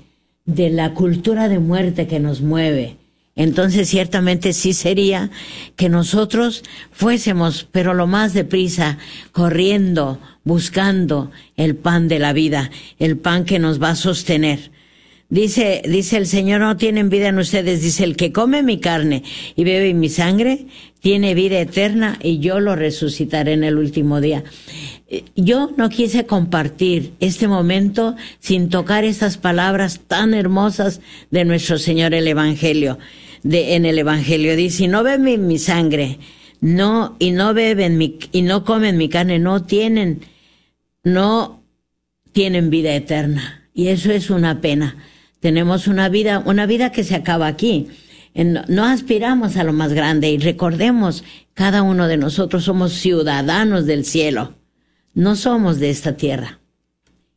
de 0.47 0.71
la 0.71 0.95
cultura 0.95 1.51
de 1.51 1.59
muerte 1.59 2.07
que 2.07 2.19
nos 2.19 2.41
mueve. 2.41 2.97
Entonces 3.37 3.91
ciertamente 3.91 4.55
sí 4.55 4.73
sería 4.73 5.31
que 5.77 5.91
nosotros 5.91 6.65
fuésemos, 6.93 7.69
pero 7.71 7.93
lo 7.93 8.07
más 8.07 8.33
deprisa, 8.33 8.97
corriendo, 9.33 10.19
buscando 10.45 11.31
el 11.57 11.77
pan 11.77 12.09
de 12.09 12.19
la 12.19 12.33
vida, 12.33 12.71
el 12.99 13.17
pan 13.17 13.45
que 13.45 13.59
nos 13.59 13.83
va 13.83 13.91
a 13.91 13.97
sostener. 13.97 14.71
Dice, 15.31 15.83
dice 15.89 16.17
el 16.17 16.27
Señor, 16.27 16.61
no 16.61 16.77
tienen 16.77 17.09
vida 17.09 17.29
en 17.29 17.39
ustedes. 17.39 17.83
Dice, 17.83 18.03
el 18.03 18.17
que 18.17 18.33
come 18.33 18.65
mi 18.65 18.81
carne 18.81 19.23
y 19.55 19.63
bebe 19.63 19.95
mi 19.95 20.09
sangre, 20.09 20.67
tiene 20.99 21.35
vida 21.35 21.61
eterna 21.61 22.19
y 22.21 22.41
yo 22.41 22.59
lo 22.59 22.75
resucitaré 22.75 23.53
en 23.53 23.63
el 23.63 23.79
último 23.79 24.21
día. 24.21 24.43
Yo 25.37 25.71
no 25.77 25.89
quise 25.89 26.27
compartir 26.27 27.13
este 27.21 27.47
momento 27.47 28.17
sin 28.41 28.71
tocar 28.71 29.05
estas 29.05 29.37
palabras 29.37 30.01
tan 30.07 30.35
hermosas 30.35 31.01
de 31.31 31.45
nuestro 31.45 31.79
Señor 31.79 32.13
el 32.13 32.27
Evangelio. 32.27 32.99
De, 33.45 33.77
en 33.77 33.87
el 33.87 33.99
Evangelio 33.99 34.57
dice, 34.57 34.89
no 34.89 35.05
beben 35.05 35.47
mi 35.47 35.59
sangre, 35.59 36.19
no, 36.61 37.17
y 37.19 37.31
no 37.31 37.55
beben 37.55 37.99
mi, 37.99 38.19
y 38.33 38.43
no 38.43 38.65
comen 38.65 38.97
mi 38.97 39.09
carne, 39.09 39.39
no 39.39 39.63
tienen 39.65 40.21
no 41.03 41.63
tienen 42.33 42.71
vida 42.71 42.95
eterna. 42.95 43.69
Y 43.73 43.89
eso 43.89 44.11
es 44.13 44.31
una 44.31 44.61
pena. 44.61 44.97
Tenemos 45.41 45.87
una 45.87 46.09
vida, 46.09 46.43
una 46.45 46.67
vida 46.67 46.93
que 46.93 47.05
se 47.05 47.15
acaba 47.15 47.47
aquí. 47.47 47.89
No 48.35 48.85
aspiramos 48.85 49.57
a 49.57 49.65
lo 49.65 49.73
más 49.73 49.93
grande 49.93 50.31
y 50.31 50.39
recordemos, 50.39 51.25
cada 51.55 51.83
uno 51.83 52.07
de 52.07 52.17
nosotros 52.17 52.65
somos 52.65 52.93
ciudadanos 52.93 53.87
del 53.87 54.05
cielo. 54.05 54.55
No 55.15 55.35
somos 55.35 55.81
de 55.81 55.91
esta 55.91 56.17
tierra. 56.17 56.61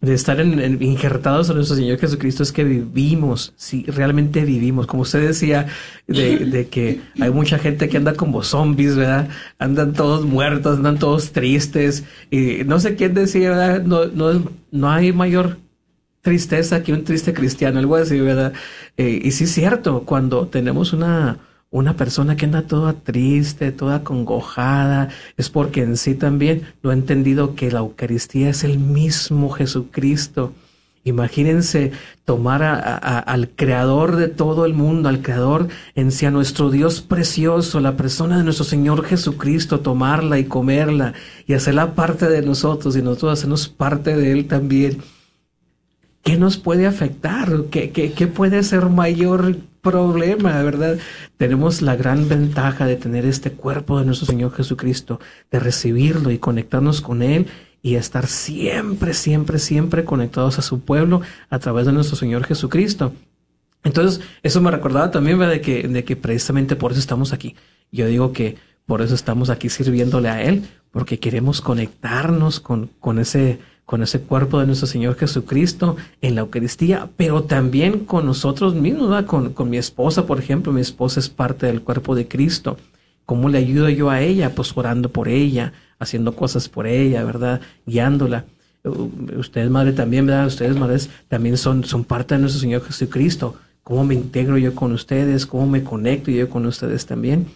de 0.04 0.14
estar 0.14 0.40
en, 0.40 0.82
injertados 0.82 1.50
a 1.50 1.54
nuestro 1.54 1.76
Señor 1.76 1.98
Jesucristo 1.98 2.42
es 2.42 2.52
que 2.52 2.64
vivimos, 2.64 3.52
sí, 3.56 3.84
realmente 3.88 4.44
vivimos. 4.44 4.86
Como 4.86 5.02
usted 5.02 5.26
decía, 5.26 5.66
de, 6.06 6.68
que 6.70 7.00
hay 7.20 7.30
mucha 7.30 7.58
gente 7.58 7.88
que 7.88 7.96
anda 7.96 8.14
como 8.14 8.42
zombies, 8.42 8.96
¿verdad? 8.96 9.28
Andan 9.58 9.92
todos 9.92 10.24
muertos, 10.24 10.78
andan 10.78 10.98
todos 10.98 11.32
tristes. 11.32 12.04
Y 12.30 12.64
no 12.64 12.80
sé 12.80 12.96
quién 12.96 13.14
decía, 13.14 13.50
¿verdad? 13.50 13.82
No, 13.82 14.06
no, 14.06 14.50
no 14.70 14.90
hay 14.90 15.12
mayor 15.12 15.58
tristeza 16.20 16.82
que 16.82 16.92
un 16.92 17.04
triste 17.04 17.34
cristiano, 17.34 17.78
algo 17.78 17.96
así, 17.96 18.18
¿verdad? 18.20 18.52
Eh, 18.96 19.20
y 19.22 19.30
sí 19.32 19.44
es 19.44 19.52
cierto, 19.52 20.04
cuando 20.04 20.46
tenemos 20.46 20.92
una 20.92 21.38
una 21.74 21.96
persona 21.96 22.36
que 22.36 22.44
anda 22.44 22.68
toda 22.68 22.92
triste, 22.92 23.72
toda 23.72 24.04
congojada, 24.04 25.08
es 25.36 25.50
porque 25.50 25.82
en 25.82 25.96
sí 25.96 26.14
también 26.14 26.62
lo 26.82 26.90
ha 26.90 26.92
entendido 26.92 27.56
que 27.56 27.72
la 27.72 27.80
Eucaristía 27.80 28.48
es 28.50 28.62
el 28.62 28.78
mismo 28.78 29.50
Jesucristo. 29.50 30.52
Imagínense 31.02 31.90
tomar 32.24 32.62
al 32.62 33.48
creador 33.48 34.14
de 34.14 34.28
todo 34.28 34.66
el 34.66 34.74
mundo, 34.74 35.08
al 35.08 35.20
creador 35.20 35.66
en 35.96 36.12
sí, 36.12 36.26
a 36.26 36.30
nuestro 36.30 36.70
Dios 36.70 37.00
precioso, 37.00 37.80
la 37.80 37.96
persona 37.96 38.38
de 38.38 38.44
nuestro 38.44 38.64
Señor 38.64 39.04
Jesucristo, 39.04 39.80
tomarla 39.80 40.38
y 40.38 40.44
comerla 40.44 41.14
y 41.44 41.54
hacerla 41.54 41.96
parte 41.96 42.28
de 42.28 42.42
nosotros 42.42 42.96
y 42.96 43.02
nosotros 43.02 43.32
hacernos 43.32 43.66
parte 43.66 44.16
de 44.16 44.30
Él 44.30 44.46
también. 44.46 45.02
¿Qué 46.24 46.38
nos 46.38 46.56
puede 46.56 46.86
afectar? 46.86 47.64
¿Qué, 47.70 47.90
qué, 47.90 48.12
qué 48.12 48.26
puede 48.26 48.62
ser 48.62 48.86
mayor 48.86 49.58
problema, 49.82 50.62
¿verdad? 50.62 50.96
Tenemos 51.36 51.82
la 51.82 51.94
gran 51.94 52.28
ventaja 52.28 52.86
de 52.86 52.96
tener 52.96 53.26
este 53.26 53.52
cuerpo 53.52 53.98
de 53.98 54.06
nuestro 54.06 54.26
Señor 54.26 54.52
Jesucristo, 54.54 55.20
de 55.50 55.60
recibirlo 55.60 56.30
y 56.30 56.38
conectarnos 56.38 57.02
con 57.02 57.22
Él 57.22 57.46
y 57.82 57.96
estar 57.96 58.26
siempre, 58.26 59.12
siempre, 59.12 59.58
siempre 59.58 60.04
conectados 60.04 60.58
a 60.58 60.62
su 60.62 60.80
pueblo 60.80 61.20
a 61.50 61.58
través 61.58 61.84
de 61.84 61.92
nuestro 61.92 62.16
Señor 62.16 62.44
Jesucristo. 62.44 63.12
Entonces, 63.84 64.24
eso 64.42 64.62
me 64.62 64.70
recordaba 64.70 65.10
también. 65.10 65.38
De, 65.38 65.60
que, 65.60 65.86
de 65.86 66.04
que 66.04 66.16
precisamente 66.16 66.74
por 66.74 66.92
eso 66.92 67.00
estamos 67.00 67.34
aquí. 67.34 67.54
Yo 67.92 68.06
digo 68.06 68.32
que 68.32 68.56
por 68.86 69.02
eso 69.02 69.14
estamos 69.14 69.50
aquí 69.50 69.68
sirviéndole 69.68 70.30
a 70.30 70.42
Él, 70.42 70.64
porque 70.90 71.20
queremos 71.20 71.60
conectarnos 71.60 72.60
con, 72.60 72.90
con 73.00 73.18
ese 73.18 73.58
con 73.84 74.02
ese 74.02 74.20
cuerpo 74.20 74.60
de 74.60 74.66
nuestro 74.66 74.86
Señor 74.86 75.16
Jesucristo 75.16 75.96
en 76.22 76.34
la 76.34 76.40
Eucaristía, 76.42 77.08
pero 77.16 77.44
también 77.44 78.00
con 78.00 78.24
nosotros 78.24 78.74
mismos, 78.74 79.24
Con, 79.24 79.52
con 79.52 79.68
mi 79.70 79.76
esposa, 79.76 80.26
por 80.26 80.38
ejemplo, 80.38 80.72
mi 80.72 80.80
esposa 80.80 81.20
es 81.20 81.28
parte 81.28 81.66
del 81.66 81.82
cuerpo 81.82 82.14
de 82.14 82.26
Cristo. 82.26 82.76
¿Cómo 83.26 83.48
le 83.48 83.58
ayudo 83.58 83.88
yo 83.88 84.10
a 84.10 84.20
ella? 84.20 84.54
Pues 84.54 84.76
orando 84.76 85.10
por 85.10 85.28
ella, 85.28 85.72
haciendo 85.98 86.34
cosas 86.34 86.68
por 86.68 86.86
ella, 86.86 87.24
¿verdad? 87.24 87.60
Guiándola. 87.86 88.44
Ustedes, 89.38 89.70
madre, 89.70 89.92
también, 89.92 90.26
¿verdad? 90.26 90.46
Ustedes, 90.46 90.76
madres, 90.76 91.08
también 91.28 91.56
son, 91.56 91.84
son 91.84 92.04
parte 92.04 92.34
de 92.34 92.40
nuestro 92.40 92.60
Señor 92.60 92.84
Jesucristo. 92.84 93.54
¿Cómo 93.82 94.04
me 94.04 94.14
integro 94.14 94.58
yo 94.58 94.74
con 94.74 94.92
ustedes? 94.92 95.46
¿Cómo 95.46 95.66
me 95.66 95.82
conecto 95.82 96.30
yo 96.30 96.48
con 96.48 96.66
ustedes 96.66 97.06
también? 97.06 97.46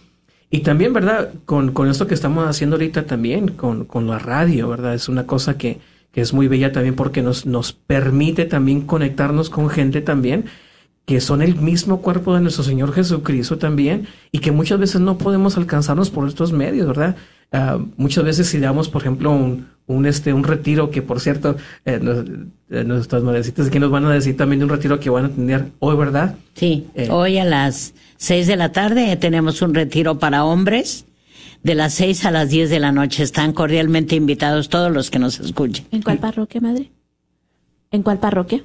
Y 0.51 0.59
también, 0.59 0.93
¿verdad? 0.93 1.31
Con, 1.45 1.71
con 1.71 1.87
esto 1.89 2.07
que 2.07 2.15
estamos 2.15 2.47
haciendo 2.47 2.75
ahorita 2.75 3.05
también, 3.05 3.49
con, 3.49 3.85
con 3.85 4.07
la 4.07 4.17
radio, 4.17 4.69
¿verdad? 4.69 4.95
Es 4.95 5.07
una 5.07 5.27
cosa 5.27 5.57
que, 5.57 5.79
que 6.11 6.21
es 6.21 6.33
muy 6.33 6.47
bella 6.47 6.71
también 6.71 6.95
porque 6.95 7.21
nos, 7.21 7.45
nos 7.45 7.73
permite 7.73 8.45
también 8.45 8.81
conectarnos 8.81 9.49
con 9.49 9.69
gente 9.69 10.01
también 10.01 10.45
que 11.09 11.21
son 11.21 11.41
el 11.41 11.55
mismo 11.55 12.03
cuerpo 12.03 12.35
de 12.35 12.41
nuestro 12.41 12.63
Señor 12.63 12.93
Jesucristo 12.93 13.57
también 13.57 14.05
y 14.31 14.37
que 14.37 14.51
muchas 14.51 14.79
veces 14.79 15.01
no 15.01 15.17
podemos 15.17 15.57
alcanzarnos 15.57 16.11
por 16.11 16.27
estos 16.27 16.51
medios, 16.51 16.85
¿verdad? 16.85 17.15
Ah, 17.51 17.79
muchas 17.97 18.23
veces 18.23 18.45
si 18.45 18.59
damos, 18.59 18.89
por 18.89 19.01
ejemplo, 19.01 19.31
un, 19.31 19.69
un, 19.87 20.05
este, 20.05 20.33
un 20.33 20.43
retiro, 20.43 20.91
que 20.91 21.01
por 21.01 21.19
cierto, 21.19 21.57
eh, 21.83 21.99
eh 22.69 22.83
nuestras 22.83 23.23
madrecitas 23.23 23.69
aquí 23.69 23.79
nos 23.79 23.89
van 23.89 24.05
a 24.05 24.13
decir 24.13 24.37
también 24.37 24.59
de 24.59 24.65
un 24.65 24.69
retiro 24.69 24.99
que 24.99 25.09
van 25.09 25.25
a 25.25 25.29
tener 25.29 25.65
hoy, 25.79 25.95
¿verdad? 25.95 26.35
Sí, 26.53 26.85
eh, 26.93 27.07
hoy 27.09 27.39
a 27.39 27.45
las 27.45 27.95
seis 28.17 28.45
de 28.45 28.55
la 28.55 28.71
tarde 28.71 29.15
tenemos 29.15 29.63
un 29.63 29.73
retiro 29.73 30.19
para 30.19 30.45
hombres. 30.45 31.05
De 31.63 31.75
las 31.75 31.93
seis 31.93 32.25
a 32.25 32.31
las 32.31 32.49
diez 32.49 32.69
de 32.69 32.79
la 32.79 32.91
noche 32.91 33.23
están 33.23 33.53
cordialmente 33.53 34.15
invitados 34.15 34.69
todos 34.69 34.91
los 34.91 35.11
que 35.11 35.19
nos 35.19 35.39
escuchen. 35.39 35.85
¿En 35.91 36.01
cuál 36.01 36.17
parroquia, 36.19 36.61
madre? 36.61 36.91
¿En 37.91 38.03
cuál 38.03 38.19
parroquia? 38.19 38.63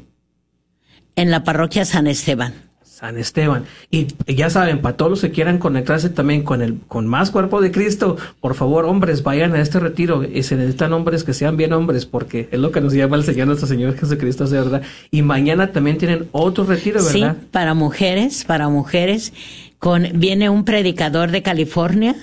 En 1.16 1.30
la 1.30 1.42
parroquia 1.44 1.84
San 1.84 2.06
Esteban. 2.06 2.54
San 2.82 3.18
Esteban. 3.18 3.64
Y 3.90 4.06
ya 4.32 4.50
saben, 4.50 4.80
para 4.80 4.96
todos 4.96 5.10
los 5.10 5.20
que 5.20 5.32
quieran 5.32 5.58
conectarse 5.58 6.10
también 6.10 6.42
con 6.42 6.62
el, 6.62 6.78
con 6.86 7.08
más 7.08 7.32
cuerpo 7.32 7.60
de 7.60 7.72
Cristo, 7.72 8.16
por 8.40 8.54
favor, 8.54 8.84
hombres, 8.84 9.24
vayan 9.24 9.54
a 9.54 9.60
este 9.60 9.80
retiro. 9.80 10.22
Y 10.22 10.44
se 10.44 10.54
necesitan 10.54 10.92
hombres 10.92 11.24
que 11.24 11.34
sean 11.34 11.56
bien 11.56 11.72
hombres, 11.72 12.06
porque 12.06 12.48
es 12.52 12.60
lo 12.60 12.70
que 12.70 12.80
nos 12.80 12.92
llama 12.92 13.16
el 13.16 13.24
Señor 13.24 13.48
nuestro 13.48 13.66
Señor 13.66 13.96
Jesucristo, 13.98 14.46
de 14.46 14.60
verdad. 14.60 14.82
Y 15.10 15.22
mañana 15.22 15.72
también 15.72 15.98
tienen 15.98 16.28
otro 16.30 16.64
retiro, 16.64 17.02
¿verdad? 17.02 17.36
Sí, 17.40 17.46
para 17.50 17.74
mujeres, 17.74 18.44
para 18.44 18.68
mujeres. 18.68 19.32
Con, 19.80 20.08
viene 20.14 20.48
un 20.48 20.64
predicador 20.64 21.32
de 21.32 21.42
California. 21.42 22.14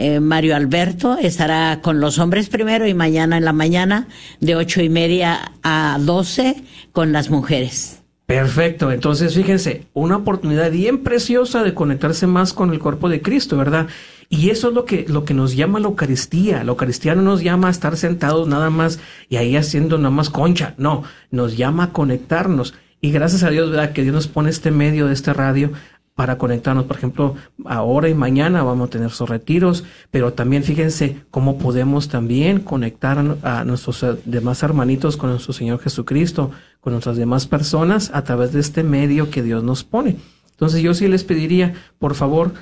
Eh, 0.00 0.20
Mario 0.20 0.54
Alberto 0.54 1.18
estará 1.18 1.80
con 1.82 1.98
los 1.98 2.20
hombres 2.20 2.48
primero 2.48 2.86
y 2.86 2.94
mañana 2.94 3.36
en 3.36 3.44
la 3.44 3.52
mañana 3.52 4.06
de 4.38 4.54
ocho 4.54 4.80
y 4.80 4.88
media 4.88 5.50
a 5.64 5.98
doce 6.00 6.62
con 6.92 7.10
las 7.10 7.30
mujeres. 7.30 8.00
Perfecto, 8.24 8.92
entonces 8.92 9.34
fíjense, 9.34 9.86
una 9.94 10.18
oportunidad 10.18 10.70
bien 10.70 11.02
preciosa 11.02 11.64
de 11.64 11.74
conectarse 11.74 12.28
más 12.28 12.52
con 12.52 12.70
el 12.70 12.78
cuerpo 12.78 13.08
de 13.08 13.22
Cristo, 13.22 13.56
¿verdad? 13.56 13.88
Y 14.28 14.50
eso 14.50 14.68
es 14.68 14.74
lo 14.74 14.84
que, 14.84 15.04
lo 15.08 15.24
que 15.24 15.34
nos 15.34 15.56
llama 15.56 15.80
la 15.80 15.88
Eucaristía. 15.88 16.62
La 16.62 16.70
Eucaristía 16.70 17.16
no 17.16 17.22
nos 17.22 17.42
llama 17.42 17.66
a 17.66 17.72
estar 17.72 17.96
sentados 17.96 18.46
nada 18.46 18.70
más 18.70 19.00
y 19.28 19.34
ahí 19.38 19.56
haciendo 19.56 19.98
nada 19.98 20.10
más 20.10 20.30
concha, 20.30 20.74
no, 20.78 21.02
nos 21.32 21.56
llama 21.56 21.84
a 21.84 21.92
conectarnos. 21.92 22.72
Y 23.00 23.10
gracias 23.10 23.42
a 23.42 23.50
Dios, 23.50 23.70
¿verdad? 23.70 23.92
Que 23.92 24.02
Dios 24.02 24.14
nos 24.14 24.28
pone 24.28 24.50
este 24.50 24.70
medio 24.70 25.08
de 25.08 25.14
este 25.14 25.32
radio 25.32 25.72
para 26.18 26.36
conectarnos. 26.36 26.86
Por 26.86 26.96
ejemplo, 26.96 27.36
ahora 27.64 28.08
y 28.08 28.14
mañana 28.14 28.64
vamos 28.64 28.88
a 28.88 28.90
tener 28.90 29.12
sus 29.12 29.28
retiros, 29.28 29.84
pero 30.10 30.32
también 30.32 30.64
fíjense 30.64 31.20
cómo 31.30 31.58
podemos 31.58 32.08
también 32.08 32.58
conectar 32.58 33.38
a 33.44 33.62
nuestros 33.62 34.02
eh, 34.02 34.16
demás 34.24 34.64
hermanitos 34.64 35.16
con 35.16 35.30
nuestro 35.30 35.52
Señor 35.52 35.78
Jesucristo, 35.78 36.50
con 36.80 36.92
nuestras 36.92 37.18
demás 37.18 37.46
personas 37.46 38.10
a 38.12 38.24
través 38.24 38.52
de 38.52 38.58
este 38.58 38.82
medio 38.82 39.30
que 39.30 39.44
Dios 39.44 39.62
nos 39.62 39.84
pone. 39.84 40.16
Entonces 40.50 40.82
yo 40.82 40.92
sí 40.92 41.06
les 41.06 41.22
pediría, 41.22 41.74
por 42.00 42.16
favor, 42.16 42.52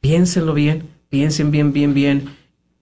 piénsenlo 0.00 0.54
bien, 0.54 0.88
piensen 1.10 1.50
bien, 1.50 1.74
bien, 1.74 1.92
bien, 1.92 2.30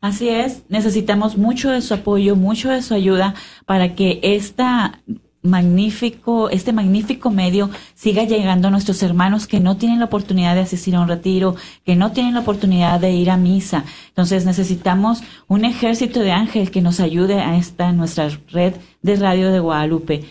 Así 0.00 0.28
es, 0.28 0.62
necesitamos 0.68 1.36
mucho 1.36 1.70
de 1.70 1.82
su 1.82 1.94
apoyo, 1.94 2.36
mucho 2.36 2.70
de 2.70 2.82
su 2.82 2.94
ayuda 2.94 3.34
para 3.66 3.94
que 3.96 4.20
esta 4.22 5.00
magnífico, 5.42 6.50
este 6.50 6.72
magnífico 6.72 7.30
medio 7.30 7.70
siga 7.94 8.24
llegando 8.24 8.68
a 8.68 8.70
nuestros 8.70 9.02
hermanos 9.02 9.46
que 9.46 9.60
no 9.60 9.76
tienen 9.76 9.98
la 9.98 10.06
oportunidad 10.06 10.54
de 10.54 10.62
asistir 10.62 10.94
a 10.94 11.00
un 11.00 11.08
retiro, 11.08 11.56
que 11.84 11.96
no 11.96 12.12
tienen 12.12 12.34
la 12.34 12.40
oportunidad 12.40 13.00
de 13.00 13.12
ir 13.12 13.30
a 13.30 13.36
misa. 13.36 13.84
Entonces 14.08 14.44
necesitamos 14.44 15.22
un 15.46 15.64
ejército 15.64 16.20
de 16.20 16.32
ángeles 16.32 16.70
que 16.70 16.82
nos 16.82 17.00
ayude 17.00 17.40
a 17.40 17.56
esta 17.56 17.92
nuestra 17.92 18.28
red 18.52 18.74
de 19.02 19.16
radio 19.16 19.50
de 19.50 19.60
Guadalupe. 19.60 20.24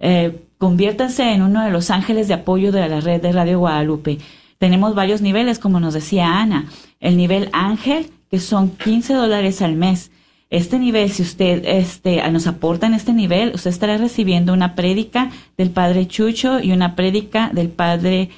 Eh, 0.00 0.40
conviértanse 0.58 1.32
en 1.32 1.42
uno 1.42 1.62
de 1.64 1.70
los 1.70 1.90
ángeles 1.90 2.28
de 2.28 2.34
apoyo 2.34 2.72
de 2.72 2.88
la 2.88 3.00
red 3.00 3.20
de 3.20 3.32
Radio 3.32 3.58
Guadalupe. 3.58 4.18
Tenemos 4.58 4.94
varios 4.94 5.20
niveles, 5.20 5.58
como 5.58 5.80
nos 5.80 5.94
decía 5.94 6.40
Ana. 6.40 6.66
El 7.00 7.16
nivel 7.16 7.50
ángel, 7.52 8.10
que 8.34 8.40
son 8.40 8.70
15 8.70 9.14
dólares 9.14 9.62
al 9.62 9.76
mes. 9.76 10.10
Este 10.50 10.80
nivel, 10.80 11.08
si 11.12 11.22
usted 11.22 11.62
este, 11.66 12.20
nos 12.32 12.48
aporta 12.48 12.88
en 12.88 12.94
este 12.94 13.12
nivel, 13.12 13.52
usted 13.54 13.70
estará 13.70 13.96
recibiendo 13.96 14.52
una 14.52 14.74
prédica 14.74 15.30
del 15.56 15.70
padre 15.70 16.08
Chucho 16.08 16.58
y 16.58 16.72
una 16.72 16.96
prédica 16.96 17.50
del 17.52 17.68
padre, 17.68 18.30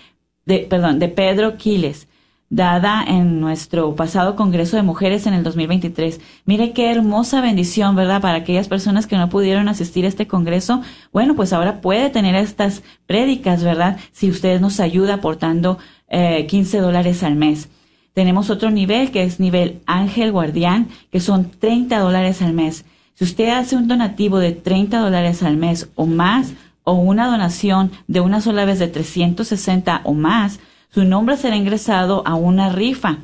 de, 0.45 0.59
perdón, 0.69 0.99
de 0.99 1.09
Pedro 1.09 1.57
Quiles, 1.57 2.09
dada 2.51 3.03
en 3.09 3.41
nuestro 3.41 3.97
pasado 3.97 4.37
Congreso 4.37 4.77
de 4.77 4.83
Mujeres 4.83 5.27
en 5.27 5.33
el 5.33 5.43
2023. 5.43 6.21
Mire 6.45 6.73
qué 6.73 6.91
hermosa 6.91 7.41
bendición, 7.41 7.97
¿verdad? 7.97 8.21
Para 8.21 8.37
aquellas 8.37 8.69
personas 8.69 9.07
que 9.07 9.17
no 9.17 9.31
pudieron 9.31 9.67
asistir 9.71 10.05
a 10.05 10.09
este 10.09 10.27
Congreso, 10.27 10.83
bueno, 11.11 11.35
pues 11.37 11.55
ahora 11.55 11.81
puede 11.81 12.11
tener 12.11 12.35
estas 12.35 12.83
prédicas, 13.07 13.65
¿verdad? 13.65 13.97
Si 14.13 14.29
usted 14.29 14.61
nos 14.61 14.79
ayuda 14.79 15.15
aportando 15.15 15.79
eh, 16.09 16.45
15 16.47 16.81
dólares 16.81 17.23
al 17.23 17.37
mes. 17.37 17.71
Tenemos 18.17 18.49
otro 18.49 18.71
nivel 18.71 19.11
que 19.11 19.25
es 19.25 19.41
nivel 19.41 19.83
Ángel 19.85 20.33
Guardián, 20.33 20.89
que 21.13 21.21
son 21.21 21.51
30 21.51 21.99
dólares 21.99 22.41
al 22.41 22.55
mes. 22.55 22.87
Si 23.13 23.25
usted 23.25 23.51
hace 23.51 23.77
un 23.77 23.89
donativo 23.89 24.39
de 24.39 24.53
30 24.53 25.01
dólares 25.01 25.43
al 25.43 25.59
mes 25.59 25.91
o 25.97 26.07
más, 26.07 26.55
o 26.83 26.95
una 26.95 27.27
donación 27.27 27.93
de 28.07 28.23
una 28.23 28.41
sola 28.41 28.65
vez 28.65 28.79
de 28.79 28.89
360 28.89 30.01
o 30.05 30.15
más, 30.15 30.61
su 30.89 31.05
nombre 31.05 31.37
será 31.37 31.57
ingresado 31.57 32.23
a 32.27 32.37
una 32.37 32.71
rifa. 32.71 33.19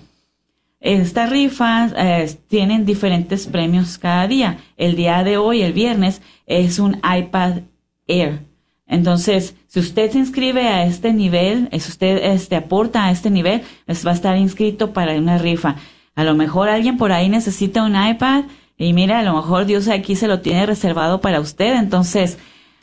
Estas 0.79 1.31
rifas 1.31 1.95
eh, 1.97 2.31
tienen 2.49 2.85
diferentes 2.85 3.47
premios 3.47 3.97
cada 3.97 4.29
día. 4.29 4.59
El 4.77 4.95
día 4.95 5.25
de 5.25 5.39
hoy, 5.39 5.63
el 5.63 5.73
viernes, 5.73 6.21
es 6.45 6.79
un 6.79 6.97
iPad 6.97 7.63
Air. 8.09 8.52
Entonces, 8.87 9.55
si 9.69 9.81
usted 9.81 10.11
se 10.11 10.19
inscribe 10.19 10.69
a 10.69 10.85
este 10.85 11.13
nivel, 11.13 11.69
si 11.73 11.91
usted 11.91 12.33
este, 12.33 12.57
aporta 12.57 13.05
a 13.05 13.11
este 13.11 13.31
nivel, 13.31 13.63
pues 13.87 14.07
va 14.07 14.11
a 14.11 14.15
estar 14.15 14.37
inscrito 14.37 14.93
para 14.93 15.15
una 15.15 15.39
rifa. 15.39 15.77
A 16.15 16.25
lo 16.25 16.35
mejor 16.35 16.69
alguien 16.69 16.99
por 16.99 17.13
ahí 17.13 17.29
necesita 17.29 17.85
un 17.85 17.97
iPad 17.97 18.45
y 18.77 18.93
mira, 18.93 19.21
a 19.21 19.23
lo 19.23 19.35
mejor 19.35 19.65
Dios 19.65 19.89
aquí 19.89 20.17
se 20.17 20.29
lo 20.29 20.41
tiene 20.41 20.67
reservado 20.67 21.21
para 21.21 21.41
usted. 21.41 21.75
Entonces, 21.77 22.39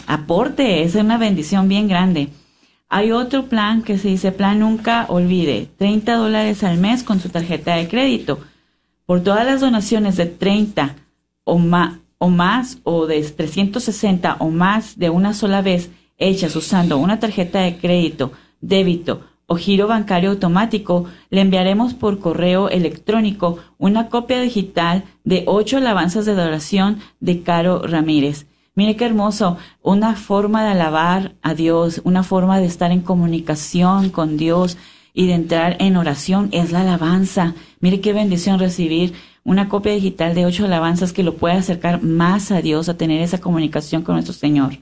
aporte, 0.07 0.83
es 0.83 0.95
una 0.95 1.17
bendición 1.17 1.67
bien 1.67 1.87
grande. 1.87 2.29
Hay 2.87 3.11
otro 3.11 3.45
plan 3.45 3.83
que 3.83 3.99
se 3.99 4.07
dice 4.07 4.31
plan 4.31 4.59
nunca 4.59 5.05
olvide, 5.09 5.69
30 5.77 6.15
dólares 6.15 6.63
al 6.63 6.77
mes 6.79 7.03
con 7.03 7.19
su 7.19 7.29
tarjeta 7.29 7.75
de 7.75 7.87
crédito. 7.87 8.39
Por 9.05 9.21
todas 9.21 9.45
las 9.45 9.61
donaciones 9.61 10.17
de 10.17 10.25
30 10.25 10.95
o 11.43 11.59
más, 11.59 11.99
o 12.19 12.29
más 12.29 12.77
o 12.83 13.07
de 13.07 13.21
360 13.23 14.37
o 14.39 14.49
más 14.49 14.99
de 14.99 15.09
una 15.09 15.33
sola 15.33 15.63
vez 15.63 15.89
hechas 16.19 16.55
usando 16.55 16.97
una 16.97 17.19
tarjeta 17.19 17.61
de 17.61 17.77
crédito, 17.77 18.33
débito 18.61 19.21
o 19.47 19.55
giro 19.55 19.87
bancario 19.87 20.29
automático, 20.29 21.05
le 21.31 21.41
enviaremos 21.41 21.95
por 21.95 22.19
correo 22.19 22.69
electrónico 22.69 23.57
una 23.79 24.09
copia 24.09 24.39
digital 24.39 25.05
de 25.23 25.43
ocho 25.47 25.77
alabanzas 25.77 26.27
de 26.27 26.33
adoración 26.33 26.99
de 27.19 27.41
Caro 27.41 27.81
Ramírez. 27.81 28.45
Mire 28.75 28.95
qué 28.95 29.05
hermoso, 29.05 29.57
una 29.81 30.15
forma 30.15 30.63
de 30.63 30.69
alabar 30.69 31.33
a 31.41 31.55
Dios, 31.55 31.99
una 32.03 32.21
forma 32.21 32.59
de 32.59 32.67
estar 32.67 32.91
en 32.91 33.01
comunicación 33.01 34.11
con 34.11 34.37
Dios 34.37 34.77
y 35.15 35.25
de 35.25 35.33
entrar 35.33 35.77
en 35.79 35.97
oración 35.97 36.49
es 36.51 36.71
la 36.71 36.81
alabanza. 36.81 37.55
Mire 37.79 38.01
qué 38.01 38.13
bendición 38.13 38.59
recibir 38.59 39.13
una 39.49 39.67
copia 39.67 39.93
digital 39.93 40.35
de 40.35 40.45
ocho 40.45 40.65
alabanzas 40.65 41.11
que 41.11 41.23
lo 41.23 41.35
puede 41.35 41.55
acercar 41.55 42.03
más 42.03 42.51
a 42.51 42.61
Dios, 42.61 42.87
a 42.87 42.97
tener 42.97 43.19
esa 43.19 43.39
comunicación 43.39 44.03
con 44.03 44.13
nuestro 44.13 44.35
Señor. 44.35 44.77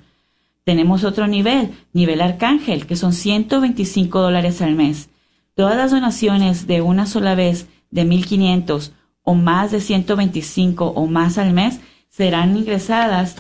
Tenemos 0.66 1.06
otro 1.06 1.26
nivel, 1.26 1.72
nivel 1.94 2.20
arcángel, 2.20 2.86
que 2.86 2.98
son 2.98 3.14
125 3.14 4.20
dólares 4.20 4.62
al 4.62 4.76
mes. 4.76 5.08
Todas 5.56 5.78
las 5.78 5.92
donaciones 5.92 6.68
de 6.68 6.82
una 6.82 7.06
sola 7.06 7.34
vez 7.34 7.68
de 7.92 8.04
1500 8.04 8.92
o 9.24 9.36
más 9.36 9.72
de 9.72 9.80
125 9.80 10.86
o 10.86 11.08
más 11.08 11.38
al 11.38 11.54
mes 11.54 11.80
serán 12.10 12.58
ingresadas 12.58 13.38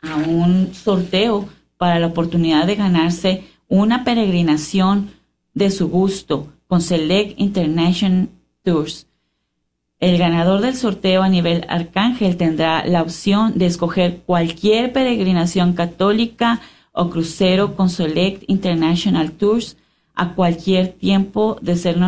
a 0.00 0.16
un 0.16 0.74
sorteo 0.74 1.48
para 1.76 2.00
la 2.00 2.08
oportunidad 2.08 2.66
de 2.66 2.74
ganarse 2.74 3.44
una 3.68 4.02
peregrinación 4.02 5.12
de 5.54 5.70
su 5.70 5.88
gusto 5.88 6.52
con 6.66 6.80
Select 6.80 7.38
International 7.38 8.28
Tours. 8.64 9.06
El 10.02 10.18
ganador 10.18 10.60
del 10.62 10.74
sorteo 10.74 11.22
a 11.22 11.28
nivel 11.28 11.64
arcángel 11.68 12.36
tendrá 12.36 12.84
la 12.84 13.02
opción 13.02 13.56
de 13.56 13.66
escoger 13.66 14.22
cualquier 14.26 14.92
peregrinación 14.92 15.74
católica 15.74 16.60
o 16.90 17.08
crucero 17.08 17.76
con 17.76 17.88
Select 17.88 18.42
International 18.48 19.30
Tours 19.30 19.76
a 20.16 20.34
cualquier 20.34 20.88
tiempo 20.88 21.56
de 21.62 21.76
ser 21.76 21.98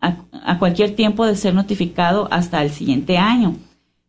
a, 0.00 0.58
cualquier 0.58 0.96
tiempo 0.96 1.24
de 1.24 1.36
ser 1.36 1.54
notificado 1.54 2.26
hasta 2.32 2.60
el 2.64 2.72
siguiente 2.72 3.16
año. 3.16 3.54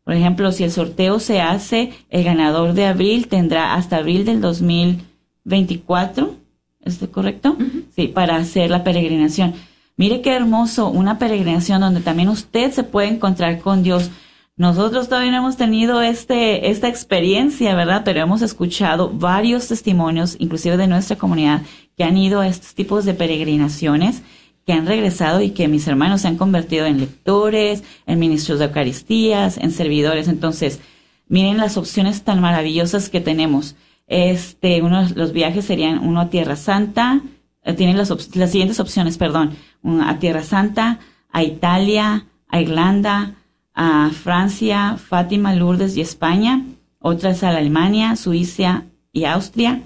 Por 0.03 0.15
ejemplo, 0.15 0.51
si 0.51 0.63
el 0.63 0.71
sorteo 0.71 1.19
se 1.19 1.39
hace, 1.39 1.93
el 2.09 2.23
ganador 2.23 2.73
de 2.73 2.87
abril 2.87 3.27
tendrá 3.27 3.75
hasta 3.75 3.97
abril 3.97 4.25
del 4.25 4.41
2024, 4.41 6.33
¿es 6.81 6.97
correcto? 7.11 7.55
Sí, 7.95 8.07
para 8.07 8.37
hacer 8.37 8.71
la 8.71 8.83
peregrinación. 8.83 9.53
Mire 9.97 10.21
qué 10.21 10.35
hermoso, 10.35 10.89
una 10.89 11.17
peregrinación 11.17 11.81
donde 11.81 12.01
también 12.01 12.29
usted 12.29 12.71
se 12.71 12.83
puede 12.83 13.07
encontrar 13.07 13.59
con 13.59 13.81
Dios. 13.81 14.11
Nosotros 14.55 15.09
todavía 15.09 15.31
no 15.31 15.37
hemos 15.37 15.57
tenido 15.57 16.03
este, 16.03 16.69
esta 16.69 16.87
experiencia, 16.87 17.73
¿verdad? 17.73 18.03
Pero 18.05 18.21
hemos 18.21 18.43
escuchado 18.43 19.09
varios 19.09 19.67
testimonios, 19.67 20.35
inclusive 20.39 20.77
de 20.77 20.85
nuestra 20.85 21.15
comunidad, 21.15 21.63
que 21.97 22.03
han 22.03 22.15
ido 22.15 22.41
a 22.41 22.47
estos 22.47 22.75
tipos 22.75 23.05
de 23.05 23.15
peregrinaciones 23.15 24.21
que 24.67 24.73
han 24.73 24.85
regresado 24.85 25.41
y 25.41 25.49
que 25.49 25.67
mis 25.67 25.87
hermanos 25.87 26.21
se 26.21 26.27
han 26.27 26.37
convertido 26.37 26.85
en 26.85 26.99
lectores, 26.99 27.83
en 28.05 28.19
ministros 28.19 28.59
de 28.59 28.65
Eucaristías, 28.65 29.57
en 29.57 29.71
servidores. 29.71 30.27
Entonces, 30.27 30.79
miren 31.27 31.57
las 31.57 31.75
opciones 31.75 32.23
tan 32.23 32.39
maravillosas 32.39 33.09
que 33.09 33.19
tenemos. 33.19 33.75
Este, 34.05 34.83
uno 34.83 35.07
los 35.15 35.33
viajes 35.33 35.65
serían 35.65 36.05
uno 36.05 36.21
a 36.21 36.29
Tierra 36.29 36.55
Santa, 36.55 37.21
eh, 37.63 37.73
tienen 37.73 37.97
las, 37.97 38.09
las 38.35 38.51
siguientes 38.51 38.79
opciones, 38.79 39.17
perdón, 39.17 39.55
a 39.83 40.19
Tierra 40.19 40.43
Santa, 40.43 40.99
a 41.31 41.43
Italia, 41.43 42.25
a 42.47 42.61
Irlanda, 42.61 43.35
a 43.73 44.09
Francia, 44.11 44.97
Fátima, 44.97 45.53
Lourdes 45.53 45.95
y 45.97 46.01
España. 46.01 46.65
Otras 46.99 47.43
a 47.43 47.49
Alemania, 47.49 48.15
Suiza 48.15 48.85
y 49.13 49.25
Austria. 49.25 49.81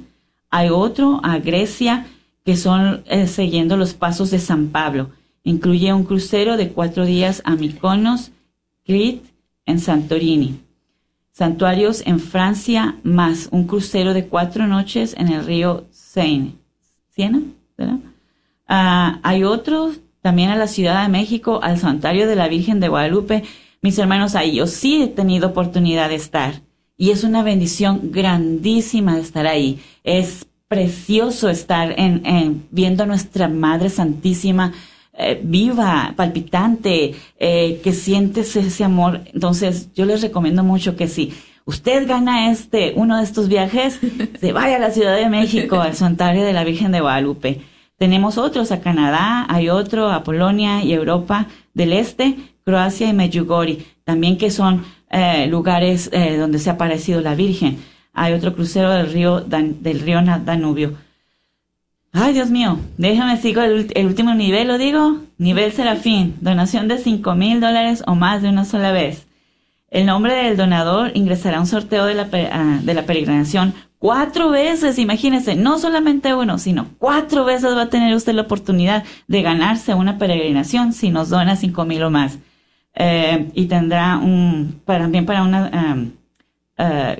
Hay 0.49 0.69
otro 0.69 1.19
a 1.23 1.39
Grecia, 1.39 2.07
que 2.43 2.57
son 2.57 3.03
eh, 3.05 3.27
siguiendo 3.27 3.77
los 3.77 3.93
pasos 3.93 4.31
de 4.31 4.39
San 4.39 4.69
Pablo. 4.69 5.09
Incluye 5.43 5.93
un 5.93 6.03
crucero 6.03 6.57
de 6.57 6.69
cuatro 6.69 7.05
días 7.05 7.41
a 7.45 7.55
Mykonos, 7.55 8.31
Crete, 8.85 9.29
en 9.65 9.79
Santorini. 9.79 10.59
Santuarios 11.31 12.03
en 12.05 12.19
Francia, 12.19 12.95
más 13.03 13.47
un 13.51 13.65
crucero 13.65 14.13
de 14.13 14.27
cuatro 14.27 14.67
noches 14.67 15.15
en 15.17 15.29
el 15.29 15.45
río 15.45 15.85
Seine. 15.91 16.55
¿Siena? 17.09 17.41
Ah, 18.73 19.19
hay 19.23 19.43
otros 19.43 19.99
también 20.21 20.49
a 20.49 20.55
la 20.55 20.67
Ciudad 20.67 21.03
de 21.03 21.09
México, 21.09 21.59
al 21.61 21.77
Santuario 21.77 22.25
de 22.25 22.37
la 22.37 22.47
Virgen 22.47 22.79
de 22.79 22.87
Guadalupe. 22.87 23.43
Mis 23.81 23.99
hermanos, 23.99 24.33
ahí 24.33 24.55
yo 24.55 24.65
sí 24.65 25.03
he 25.03 25.07
tenido 25.07 25.49
oportunidad 25.49 26.07
de 26.07 26.15
estar. 26.15 26.61
Y 26.95 27.09
es 27.11 27.25
una 27.25 27.43
bendición 27.43 28.11
grandísima 28.13 29.15
de 29.15 29.23
estar 29.23 29.45
ahí. 29.45 29.81
Es 30.05 30.45
precioso 30.69 31.49
estar 31.49 31.93
en, 31.99 32.65
viendo 32.71 33.03
a 33.03 33.07
nuestra 33.07 33.49
Madre 33.49 33.89
Santísima 33.89 34.71
eh, 35.17 35.37
viva, 35.43 36.13
palpitante, 36.15 37.15
eh, 37.39 37.81
que 37.83 37.91
sientes 37.91 38.55
ese 38.55 38.85
amor. 38.85 39.19
Entonces, 39.33 39.89
yo 39.93 40.05
les 40.05 40.21
recomiendo 40.21 40.63
mucho 40.63 40.95
que 40.95 41.09
si 41.09 41.33
usted 41.65 42.07
gana 42.07 42.49
este, 42.49 42.93
uno 42.95 43.17
de 43.17 43.25
estos 43.25 43.49
viajes, 43.49 43.99
se 44.39 44.53
vaya 44.53 44.77
a 44.77 44.79
la 44.79 44.91
Ciudad 44.91 45.17
de 45.17 45.27
México, 45.27 45.81
al 45.81 45.97
Santuario 45.97 46.45
de 46.45 46.53
la 46.53 46.63
Virgen 46.63 46.93
de 46.93 47.01
Guadalupe. 47.01 47.69
Tenemos 48.01 48.39
otros 48.39 48.71
a 48.71 48.81
Canadá, 48.81 49.45
hay 49.47 49.69
otro 49.69 50.09
a 50.09 50.23
Polonia 50.23 50.83
y 50.83 50.91
Europa 50.93 51.47
del 51.75 51.93
Este, 51.93 52.35
Croacia 52.65 53.07
y 53.07 53.13
Medjugorje, 53.13 53.85
también 54.03 54.37
que 54.37 54.49
son 54.49 54.83
eh, 55.11 55.45
lugares 55.47 56.09
donde 56.39 56.57
se 56.59 56.69
ha 56.69 56.73
aparecido 56.73 57.21
la 57.21 57.35
Virgen 57.35 57.77
hay 58.13 58.33
otro 58.33 58.53
crucero 58.53 58.91
del 58.91 59.11
río, 59.11 59.41
del 59.41 59.99
río 59.99 60.21
Danubio. 60.21 60.93
Ay, 62.13 62.33
Dios 62.33 62.49
mío, 62.49 62.77
déjame 62.97 63.37
sigo 63.37 63.61
el, 63.61 64.05
último 64.05 64.33
nivel, 64.33 64.67
lo 64.67 64.77
digo. 64.77 65.19
Nivel 65.37 65.71
Serafín, 65.71 66.35
donación 66.41 66.87
de 66.87 66.97
cinco 66.97 67.35
mil 67.35 67.61
dólares 67.61 68.03
o 68.05 68.15
más 68.15 68.41
de 68.41 68.49
una 68.49 68.65
sola 68.65 68.91
vez. 68.91 69.27
El 69.89 70.05
nombre 70.05 70.33
del 70.35 70.57
donador 70.57 71.11
ingresará 71.15 71.57
a 71.57 71.61
un 71.61 71.67
sorteo 71.67 72.05
de 72.05 72.13
la, 72.13 72.25
de 72.25 72.93
la 72.93 73.05
peregrinación 73.05 73.73
cuatro 74.01 74.49
veces, 74.49 74.97
imagínese, 74.97 75.55
no 75.55 75.77
solamente 75.77 76.33
uno, 76.33 76.57
sino 76.57 76.87
cuatro 76.97 77.45
veces 77.45 77.75
va 77.75 77.83
a 77.83 77.89
tener 77.89 78.15
usted 78.15 78.33
la 78.33 78.41
oportunidad 78.41 79.03
de 79.27 79.43
ganarse 79.43 79.93
una 79.93 80.17
peregrinación 80.17 80.91
si 80.91 81.11
nos 81.11 81.29
dona 81.29 81.55
cinco 81.55 81.85
mil 81.85 82.01
o 82.01 82.09
más. 82.09 82.39
Eh, 82.95 83.51
y 83.53 83.67
tendrá 83.67 84.17
un, 84.17 84.81
también 84.85 85.27
para 85.27 85.43
una, 85.43 85.69
ah, 85.71 85.95
ah, 86.79 87.15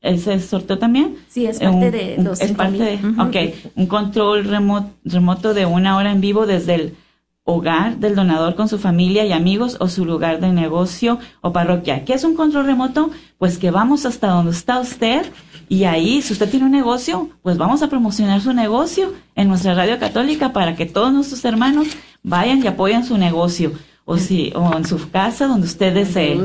¿Ese 0.00 0.38
sorteo 0.38 0.78
también? 0.78 1.16
Sí, 1.28 1.46
es 1.46 1.58
parte 1.58 1.90
de 1.90 2.16
los 2.18 2.40
Es 2.40 2.52
parte 2.52 2.78
de, 2.78 2.98
ok, 3.20 3.72
un 3.74 3.86
control 3.86 4.44
remoto, 4.44 4.90
remoto 5.04 5.54
de 5.54 5.66
una 5.66 5.96
hora 5.96 6.12
en 6.12 6.20
vivo 6.20 6.46
desde 6.46 6.74
el 6.74 6.96
hogar 7.44 7.96
del 7.98 8.14
donador 8.14 8.54
con 8.54 8.68
su 8.68 8.78
familia 8.78 9.24
y 9.26 9.32
amigos 9.32 9.76
o 9.80 9.88
su 9.88 10.04
lugar 10.04 10.38
de 10.40 10.52
negocio 10.52 11.18
o 11.40 11.52
parroquia. 11.52 12.04
¿Qué 12.04 12.14
es 12.14 12.22
un 12.22 12.36
control 12.36 12.66
remoto? 12.66 13.10
Pues 13.38 13.58
que 13.58 13.72
vamos 13.72 14.06
hasta 14.06 14.28
donde 14.28 14.52
está 14.52 14.78
usted 14.78 15.26
y 15.68 15.84
ahí, 15.84 16.22
si 16.22 16.32
usted 16.32 16.50
tiene 16.50 16.66
un 16.66 16.72
negocio, 16.72 17.30
pues 17.42 17.56
vamos 17.56 17.82
a 17.82 17.88
promocionar 17.88 18.40
su 18.40 18.52
negocio 18.52 19.12
en 19.34 19.48
nuestra 19.48 19.74
radio 19.74 19.98
católica 19.98 20.52
para 20.52 20.76
que 20.76 20.86
todos 20.86 21.12
nuestros 21.12 21.44
hermanos 21.44 21.88
vayan 22.22 22.62
y 22.62 22.66
apoyen 22.66 23.04
su 23.04 23.18
negocio 23.18 23.72
o 24.04 24.18
si 24.18 24.52
o 24.54 24.76
en 24.76 24.84
su 24.84 25.10
casa 25.10 25.46
donde 25.46 25.66
usted 25.66 25.94
desee. 25.94 26.38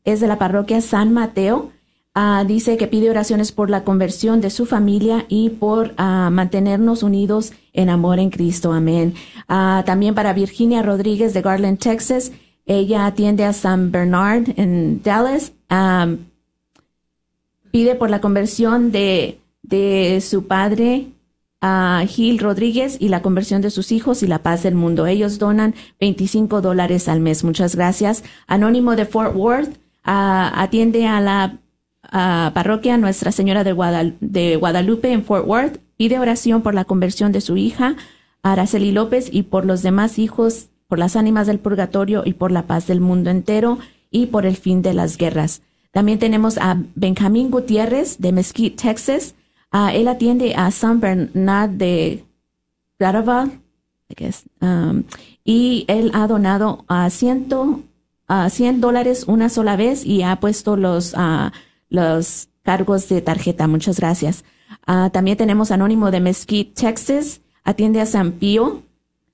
es 0.05 0.19
de 0.19 0.27
la 0.27 0.37
parroquia 0.37 0.81
San 0.81 1.13
Mateo. 1.13 1.71
Ah, 2.13 2.43
dice 2.45 2.75
que 2.75 2.87
pide 2.87 3.09
oraciones 3.09 3.53
por 3.53 3.69
la 3.69 3.85
conversión 3.85 4.41
de 4.41 4.49
su 4.49 4.65
familia 4.65 5.25
y 5.29 5.49
por 5.49 5.93
ah, 5.95 6.29
mantenernos 6.29 7.03
unidos 7.03 7.53
en 7.71 7.89
amor 7.89 8.19
en 8.19 8.29
Cristo. 8.29 8.73
Amén. 8.73 9.13
Ah, 9.47 9.83
también 9.85 10.13
para 10.13 10.33
Virginia 10.33 10.81
Rodríguez 10.81 11.33
de 11.33 11.41
Garland, 11.41 11.79
Texas. 11.79 12.33
Ella 12.65 13.05
atiende 13.05 13.45
a 13.45 13.53
San 13.53 13.91
Bernard 13.91 14.49
en 14.57 15.01
Dallas. 15.01 15.53
pide 17.71 17.95
por 17.95 18.09
la 18.09 18.19
conversión 18.19 18.91
de, 18.91 19.39
de 19.63 20.19
su 20.21 20.47
padre, 20.47 21.07
Gil 22.07 22.39
Rodríguez, 22.39 22.97
y 22.99 23.07
la 23.07 23.21
conversión 23.21 23.61
de 23.61 23.69
sus 23.69 23.93
hijos 23.93 24.21
y 24.21 24.28
la 24.28 24.43
paz 24.43 24.63
del 24.63 24.76
mundo. 24.76 25.07
Ellos 25.07 25.39
donan 25.39 25.76
25 26.01 26.59
dólares 26.59 27.07
al 27.07 27.21
mes. 27.21 27.45
Muchas 27.45 27.76
gracias. 27.76 28.23
Anónimo 28.47 28.97
de 28.97 29.05
Fort 29.05 29.36
Worth. 29.36 29.80
Atiende 30.04 31.08
a 31.08 31.22
la 31.22 31.58
parroquia 32.54 32.97
Nuestra 32.97 33.32
Señora 33.32 33.64
de, 33.64 34.56
Guadalupe 34.56 35.12
en 35.12 35.24
Fort 35.24 35.47
Worth. 35.47 35.80
Pide 35.97 36.20
oración 36.20 36.62
por 36.62 36.74
la 36.74 36.86
conversión 36.86 37.32
de 37.32 37.41
su 37.41 37.58
hija, 37.58 37.95
Araceli 38.43 38.91
López, 38.91 39.30
y 39.32 39.43
por 39.43 39.66
los 39.66 39.84
demás 39.84 40.20
hijos, 40.20 40.70
por 40.88 40.99
las 40.99 41.16
ánimas 41.16 41.47
del 41.47 41.60
purgatorio 41.60 42.24
y 42.26 42.34
por 42.34 42.52
la 42.52 42.64
paz 42.64 42.88
del 42.88 42.99
mundo 42.99 43.30
entero 43.30 43.78
y 44.10 44.26
por 44.26 44.45
el 44.45 44.58
fin 44.58 44.82
de 44.82 44.93
las 44.93 45.18
guerras. 45.18 45.62
También 45.91 46.20
tenemos 46.20 46.58
a 46.58 46.78
Benjamín 46.95 47.52
Gutiérrez 47.52 48.18
de 48.20 48.32
Mesquite, 48.32 48.82
Texas. 48.82 49.36
él 49.93 50.08
atiende 50.08 50.56
a 50.56 50.72
San 50.72 50.99
Bernard 50.99 51.70
de 51.70 52.26
Claraval, 52.97 53.60
um, 54.62 55.04
y 55.43 55.86
él 55.88 56.12
ha 56.14 56.28
donado 56.28 56.84
a 56.88 57.10
ciento 57.10 57.82
ah, 58.34 58.49
100 58.49 58.79
dólares 58.82 59.25
una 59.27 59.49
sola 59.49 59.75
vez 59.75 60.05
y 60.05 60.21
ha 60.23 60.39
puesto 60.39 60.77
los, 60.77 61.13
ah, 61.15 61.51
los 61.89 62.47
cargos 62.63 63.09
de 63.09 63.21
tarjeta. 63.21 63.67
Muchas 63.67 63.99
gracias. 63.99 64.43
Ah, 64.88 65.09
también 65.11 65.38
tenemos 65.38 65.69
Anónimo 65.71 66.11
de 66.11 66.21
Mesquite, 66.21 66.73
Texas. 66.82 67.41
Atiende 67.63 67.99
a 68.01 68.05
San 68.05 68.32
Pío 68.34 68.84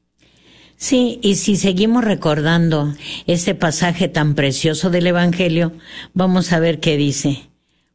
Sí, 0.82 1.19
y 1.21 1.36
si 1.36 1.57
seguimos 1.57 2.03
recordando 2.03 2.95
este 3.27 3.53
pasaje 3.53 4.07
tan 4.07 4.34
precioso 4.34 4.89
del 4.89 5.05
Evangelio, 5.05 5.73
vamos 6.15 6.51
a 6.51 6.59
ver 6.59 6.79
qué 6.79 6.97
dice. 6.97 7.43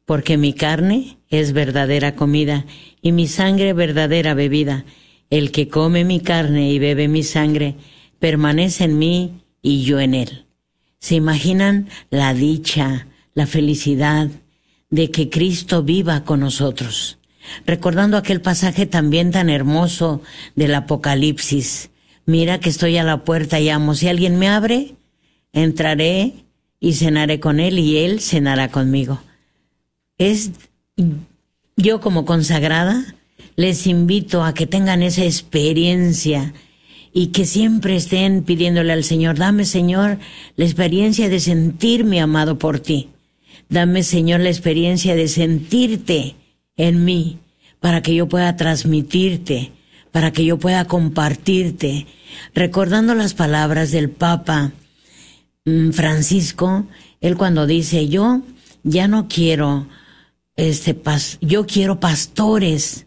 Porque 0.04 0.36
mi 0.36 0.52
carne 0.52 1.18
es 1.28 1.52
verdadera 1.52 2.14
comida 2.14 2.64
y 3.02 3.10
mi 3.10 3.26
sangre 3.26 3.72
verdadera 3.72 4.34
bebida. 4.34 4.84
El 5.30 5.50
que 5.50 5.66
come 5.66 6.04
mi 6.04 6.20
carne 6.20 6.70
y 6.70 6.78
bebe 6.78 7.08
mi 7.08 7.24
sangre 7.24 7.74
permanece 8.20 8.84
en 8.84 9.00
mí 9.00 9.42
y 9.62 9.82
yo 9.82 9.98
en 9.98 10.14
él. 10.14 10.46
¿Se 11.00 11.16
imaginan 11.16 11.88
la 12.10 12.34
dicha, 12.34 13.08
la 13.34 13.48
felicidad 13.48 14.28
de 14.90 15.10
que 15.10 15.28
Cristo 15.28 15.82
viva 15.82 16.22
con 16.22 16.38
nosotros? 16.38 17.18
Recordando 17.66 18.16
aquel 18.16 18.40
pasaje 18.40 18.86
también 18.86 19.32
tan 19.32 19.50
hermoso 19.50 20.22
del 20.54 20.72
Apocalipsis. 20.76 21.90
Mira 22.26 22.58
que 22.58 22.68
estoy 22.68 22.96
a 22.96 23.04
la 23.04 23.24
puerta 23.24 23.60
y 23.60 23.68
amo. 23.68 23.94
Si 23.94 24.08
alguien 24.08 24.38
me 24.38 24.48
abre, 24.48 24.94
entraré 25.52 26.34
y 26.80 26.94
cenaré 26.94 27.40
con 27.40 27.60
él 27.60 27.78
y 27.78 27.98
él 27.98 28.20
cenará 28.20 28.68
conmigo. 28.68 29.20
Es 30.18 30.50
yo 31.76 32.00
como 32.00 32.24
consagrada 32.24 33.14
les 33.54 33.86
invito 33.86 34.42
a 34.42 34.54
que 34.54 34.66
tengan 34.66 35.02
esa 35.02 35.24
experiencia 35.24 36.52
y 37.12 37.28
que 37.28 37.46
siempre 37.46 37.96
estén 37.96 38.42
pidiéndole 38.42 38.92
al 38.92 39.04
Señor, 39.04 39.38
dame 39.38 39.64
Señor 39.64 40.18
la 40.56 40.64
experiencia 40.64 41.28
de 41.28 41.40
sentirme 41.40 42.20
amado 42.20 42.58
por 42.58 42.80
ti. 42.80 43.08
Dame 43.68 44.02
Señor 44.02 44.40
la 44.40 44.50
experiencia 44.50 45.14
de 45.14 45.28
sentirte 45.28 46.36
en 46.76 47.04
mí 47.04 47.38
para 47.80 48.02
que 48.02 48.14
yo 48.14 48.28
pueda 48.28 48.56
transmitirte, 48.56 49.72
para 50.16 50.32
que 50.32 50.46
yo 50.46 50.58
pueda 50.58 50.86
compartirte, 50.86 52.06
recordando 52.54 53.14
las 53.14 53.34
palabras 53.34 53.90
del 53.90 54.08
Papa 54.08 54.72
mm, 55.66 55.90
Francisco, 55.90 56.86
él 57.20 57.36
cuando 57.36 57.66
dice, 57.66 58.08
yo 58.08 58.40
ya 58.82 59.08
no 59.08 59.28
quiero 59.28 59.86
este 60.56 60.94
pas 60.94 61.36
yo 61.42 61.66
quiero 61.66 62.00
pastores 62.00 63.04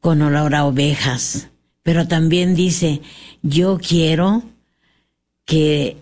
con 0.00 0.20
olor 0.20 0.54
a 0.54 0.66
ovejas, 0.66 1.48
pero 1.82 2.06
también 2.06 2.54
dice, 2.54 3.00
yo 3.40 3.78
quiero 3.78 4.42
que 5.46 5.96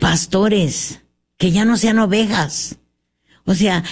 pastores, 0.00 1.02
que 1.36 1.52
ya 1.52 1.64
no 1.64 1.76
sean 1.76 2.00
ovejas, 2.00 2.78
o 3.44 3.54
sea, 3.54 3.84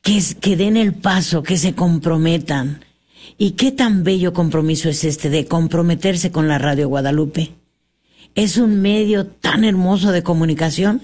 que, 0.00 0.18
que 0.40 0.56
den 0.56 0.78
el 0.78 0.94
paso, 0.94 1.42
que 1.42 1.58
se 1.58 1.74
comprometan. 1.74 2.80
¿Y 3.38 3.52
qué 3.52 3.72
tan 3.72 4.04
bello 4.04 4.32
compromiso 4.32 4.88
es 4.88 5.04
este 5.04 5.30
de 5.30 5.46
comprometerse 5.46 6.30
con 6.30 6.48
la 6.48 6.58
Radio 6.58 6.88
Guadalupe? 6.88 7.54
Es 8.34 8.56
un 8.56 8.80
medio 8.80 9.26
tan 9.26 9.64
hermoso 9.64 10.12
de 10.12 10.22
comunicación. 10.22 11.02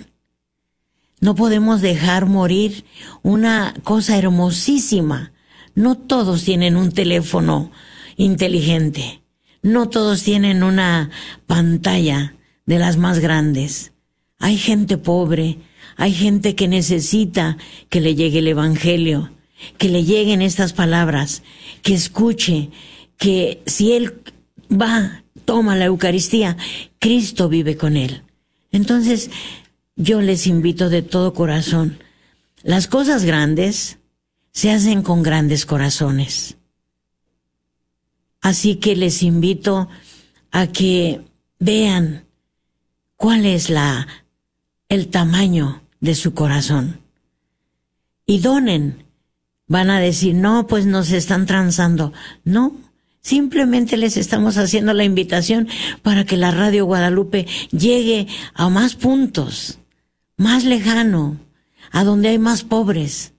No 1.21 1.35
podemos 1.35 1.81
dejar 1.81 2.27
morir 2.27 2.85
una 3.23 3.75
cosa 3.83 4.17
hermosísima. 4.17 5.33
No 5.75 5.97
todos 5.97 6.45
tienen 6.45 6.77
un 6.77 6.93
teléfono 6.93 7.71
inteligente. 8.17 9.23
No 9.63 9.89
todos 9.89 10.23
tienen 10.23 10.63
una 10.63 11.11
pantalla 11.47 12.35
de 12.67 12.79
las 12.79 12.97
más 12.97 13.19
grandes. 13.19 13.93
Hay 14.39 14.57
gente 14.57 14.99
pobre, 14.99 15.59
hay 15.97 16.13
gente 16.13 16.55
que 16.55 16.69
necesita 16.69 17.59
que 17.89 18.01
le 18.01 18.15
llegue 18.15 18.39
el 18.39 18.49
Evangelio, 18.49 19.33
que 19.77 19.89
le 19.89 20.05
lleguen 20.05 20.43
estas 20.43 20.73
palabras, 20.73 21.43
que 21.83 21.95
escuche, 21.95 22.71
que 23.17 23.63
si 23.67 23.93
él 23.93 24.23
va, 24.71 25.25
toma 25.45 25.77
la 25.77 25.87
Eucaristía, 25.87 26.57
Cristo 26.99 27.49
vive 27.49 27.77
con 27.77 27.97
él. 27.97 28.23
Entonces, 28.73 29.31
yo 29.97 30.21
les 30.21 30.47
invito 30.47 30.89
de 30.89 31.03
todo 31.03 31.35
corazón. 31.35 31.99
Las 32.63 32.87
cosas 32.87 33.25
grandes 33.25 33.99
se 34.53 34.71
hacen 34.71 35.03
con 35.03 35.23
grandes 35.23 35.67
corazones. 35.67 36.57
Así 38.41 38.77
que 38.77 38.95
les 38.95 39.23
invito 39.23 39.89
a 40.51 40.69
que 40.69 41.21
vean 41.59 42.25
cuál 43.17 43.47
es 43.47 43.71
la 43.71 44.07
el 44.89 45.09
tamaño 45.09 45.83
de 46.01 46.15
su 46.15 46.35
corazón 46.35 47.01
y 48.27 48.41
donen. 48.41 49.08
Van 49.69 49.91
a 49.91 50.01
decir, 50.01 50.35
"No, 50.35 50.67
pues 50.67 50.87
nos 50.87 51.13
están 51.13 51.47
transando." 51.47 52.13
No, 52.45 52.75
simplemente 53.21 53.97
les 53.97 54.17
estamos 54.17 54.57
haciendo 54.57 54.95
la 54.95 55.05
invitación 55.05 55.69
para 56.03 56.25
que 56.25 56.37
la 56.37 56.51
Radio 56.51 56.87
Guadalupe 56.87 57.47
llegue 57.71 58.27
a 58.55 58.69
más 58.71 58.97
puntos, 58.97 59.79
más 60.37 60.65
lejano, 60.65 61.39
a 61.91 62.05
donde 62.05 62.31
hay 62.31 62.39
más 62.39 62.65
pobres, 62.65 63.35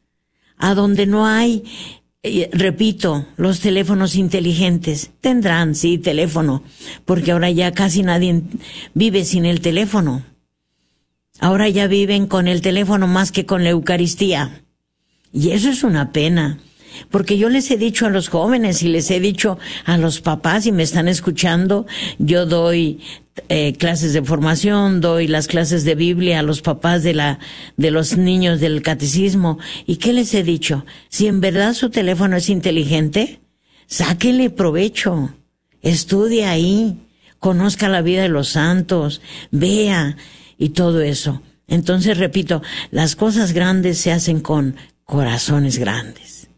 a 0.57 0.75
donde 0.75 1.05
no 1.05 1.25
hay, 1.25 1.63
eh, 2.21 2.49
repito, 2.53 3.25
los 3.37 3.59
teléfonos 3.59 4.15
inteligentes. 4.15 5.11
Tendrán, 5.21 5.73
sí, 5.75 5.97
teléfono, 5.97 6.63
porque 7.05 7.31
ahora 7.31 7.49
ya 7.49 7.71
casi 7.71 8.03
nadie 8.03 8.43
vive 8.93 9.25
sin 9.25 9.45
el 9.45 9.61
teléfono. 9.61 10.23
Ahora 11.39 11.69
ya 11.69 11.87
viven 11.87 12.27
con 12.27 12.47
el 12.47 12.61
teléfono 12.61 13.07
más 13.07 13.31
que 13.31 13.45
con 13.45 13.63
la 13.63 13.69
Eucaristía. 13.69 14.63
Y 15.33 15.51
eso 15.51 15.69
es 15.69 15.83
una 15.83 16.11
pena. 16.11 16.59
Porque 17.11 17.37
yo 17.37 17.49
les 17.49 17.69
he 17.71 17.77
dicho 17.77 18.05
a 18.05 18.09
los 18.09 18.29
jóvenes 18.29 18.83
y 18.83 18.87
les 18.87 19.09
he 19.11 19.19
dicho 19.19 19.57
a 19.85 19.97
los 19.97 20.21
papás 20.21 20.65
y 20.65 20.71
me 20.71 20.83
están 20.83 21.07
escuchando, 21.07 21.85
yo 22.17 22.45
doy 22.45 22.99
eh, 23.47 23.73
clases 23.73 24.13
de 24.13 24.23
formación, 24.23 24.99
doy 24.99 25.27
las 25.27 25.47
clases 25.47 25.85
de 25.85 25.95
Biblia 25.95 26.39
a 26.39 26.43
los 26.43 26.61
papás 26.61 27.03
de 27.03 27.13
la, 27.13 27.39
de 27.77 27.91
los 27.91 28.17
niños 28.17 28.59
del 28.59 28.81
catecismo. 28.81 29.59
¿Y 29.85 29.97
qué 29.97 30.13
les 30.13 30.33
he 30.33 30.43
dicho? 30.43 30.85
Si 31.09 31.27
en 31.27 31.41
verdad 31.41 31.73
su 31.73 31.89
teléfono 31.89 32.35
es 32.35 32.49
inteligente, 32.49 33.39
sáquele 33.87 34.49
provecho, 34.49 35.33
estudie 35.81 36.45
ahí, 36.45 36.97
conozca 37.39 37.87
la 37.87 38.01
vida 38.01 38.23
de 38.23 38.29
los 38.29 38.49
santos, 38.49 39.21
vea 39.51 40.17
y 40.57 40.69
todo 40.69 41.01
eso. 41.01 41.41
Entonces, 41.67 42.17
repito, 42.17 42.61
las 42.89 43.15
cosas 43.15 43.53
grandes 43.53 43.99
se 43.99 44.11
hacen 44.11 44.39
con 44.39 44.75
corazones 45.09 45.79
grandes. 45.79 46.49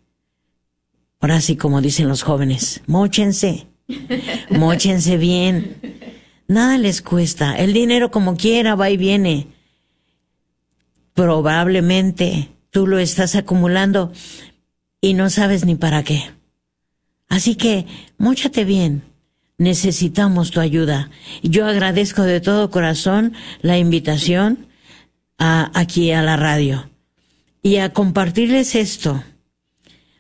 Ahora 1.21 1.39
sí, 1.39 1.55
como 1.55 1.79
dicen 1.79 2.09
los 2.09 2.21
jóvenes, 2.21 2.81
móchense, 2.85 3.67
móchense 4.49 5.15
bien. 5.15 5.77
Nada 6.49 6.77
les 6.77 7.01
cuesta. 7.01 7.57
El 7.57 7.71
dinero 7.71 8.11
como 8.11 8.35
quiera 8.35 8.75
va 8.75 8.89
y 8.89 8.97
viene. 8.97 9.47
Probablemente 11.13 12.49
tú 12.71 12.87
lo 12.87 12.99
estás 12.99 13.35
acumulando 13.35 14.11
y 14.99 15.13
no 15.13 15.29
sabes 15.29 15.63
ni 15.63 15.75
para 15.75 16.03
qué. 16.03 16.21
Así 17.29 17.55
que, 17.55 17.85
móchate 18.17 18.65
bien. 18.65 19.03
Necesitamos 19.57 20.51
tu 20.51 20.59
ayuda. 20.59 21.09
Yo 21.41 21.67
agradezco 21.67 22.23
de 22.23 22.41
todo 22.41 22.69
corazón 22.69 23.31
la 23.61 23.77
invitación 23.77 24.67
aquí 25.37 26.11
a 26.11 26.21
la 26.21 26.35
radio 26.35 26.90
y 27.61 27.77
a 27.77 27.93
compartirles 27.93 28.75
esto. 28.75 29.23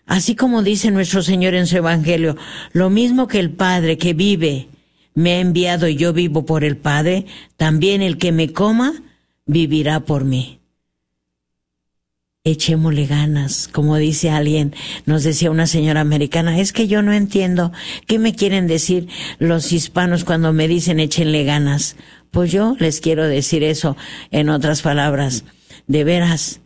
Así 0.05 0.35
como 0.35 0.63
dice 0.63 0.91
nuestro 0.91 1.21
Señor 1.21 1.53
en 1.55 1.67
su 1.67 1.77
Evangelio, 1.77 2.35
lo 2.73 2.89
mismo 2.89 3.27
que 3.27 3.39
el 3.39 3.51
Padre 3.51 3.97
que 3.97 4.13
vive 4.13 4.67
me 5.13 5.33
ha 5.33 5.39
enviado 5.39 5.87
y 5.87 5.95
yo 5.95 6.13
vivo 6.13 6.45
por 6.45 6.63
el 6.63 6.77
Padre, 6.77 7.25
también 7.57 8.01
el 8.01 8.17
que 8.17 8.31
me 8.31 8.51
coma 8.51 9.03
vivirá 9.45 10.01
por 10.01 10.25
mí. 10.25 10.59
echémosle 12.43 13.05
ganas. 13.05 13.67
Como 13.67 13.97
dice 13.97 14.31
alguien, 14.31 14.73
nos 15.05 15.23
decía 15.23 15.51
una 15.51 15.67
señora 15.67 16.01
americana, 16.01 16.59
es 16.59 16.73
que 16.73 16.87
yo 16.87 17.01
no 17.01 17.13
entiendo 17.13 17.71
qué 18.07 18.17
me 18.19 18.33
quieren 18.33 18.67
decir 18.67 19.07
los 19.37 19.71
hispanos 19.71 20.23
cuando 20.23 20.51
me 20.51 20.67
dicen 20.67 20.99
échenle 20.99 21.43
ganas. 21.43 21.95
Pues 22.31 22.51
yo 22.51 22.75
les 22.79 22.99
quiero 22.99 23.27
decir 23.27 23.63
eso 23.63 23.95
en 24.31 24.49
otras 24.49 24.81
palabras. 24.81 25.43
De 25.87 26.03
veras, 26.03 26.61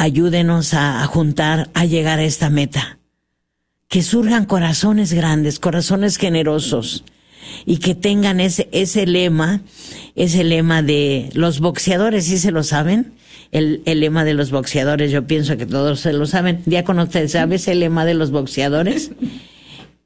ayúdenos 0.00 0.74
a, 0.74 1.02
a 1.02 1.06
juntar, 1.06 1.70
a 1.74 1.84
llegar 1.84 2.18
a 2.18 2.24
esta 2.24 2.50
meta. 2.50 2.98
Que 3.88 4.02
surjan 4.02 4.46
corazones 4.46 5.12
grandes, 5.12 5.58
corazones 5.58 6.16
generosos 6.16 7.04
y 7.66 7.78
que 7.78 7.94
tengan 7.94 8.40
ese, 8.40 8.68
ese 8.72 9.06
lema, 9.06 9.60
ese 10.14 10.44
lema 10.44 10.82
de 10.82 11.30
los 11.34 11.60
boxeadores, 11.60 12.24
¿sí 12.26 12.38
se 12.38 12.52
lo 12.52 12.62
saben? 12.62 13.12
El, 13.50 13.82
el 13.84 14.00
lema 14.00 14.24
de 14.24 14.34
los 14.34 14.52
boxeadores, 14.52 15.10
yo 15.10 15.26
pienso 15.26 15.56
que 15.56 15.66
todos 15.66 16.00
se 16.00 16.12
lo 16.12 16.26
saben. 16.26 16.62
Diácono, 16.66 17.02
¿usted 17.02 17.28
sabe 17.28 17.56
ese 17.56 17.74
lema 17.74 18.04
de 18.04 18.14
los 18.14 18.30
boxeadores? 18.30 19.10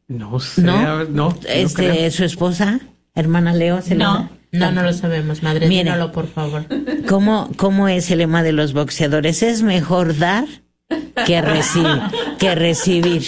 No 0.08 0.40
sé, 0.40 0.62
¿No? 0.62 1.04
no, 1.04 1.04
no 1.04 1.38
este, 1.46 1.90
creo. 1.90 2.10
su 2.10 2.24
esposa, 2.24 2.80
hermana 3.14 3.52
Leo, 3.54 3.82
¿se 3.82 3.94
lo 3.94 4.04
sabe? 4.04 4.28
No, 4.54 4.70
no 4.70 4.82
lo 4.82 4.92
sabemos, 4.92 5.42
madre. 5.42 5.66
Mire. 5.66 5.92
Por 6.12 6.28
favor. 6.28 6.64
¿Cómo, 7.08 7.50
¿Cómo 7.56 7.88
es 7.88 8.10
el 8.10 8.18
lema 8.18 8.42
de 8.44 8.52
los 8.52 8.72
boxeadores? 8.72 9.42
Es 9.42 9.62
mejor 9.62 10.16
dar 10.16 10.46
que 11.26 11.40
recibir, 11.40 12.00
que 12.38 12.54
recibir. 12.54 13.22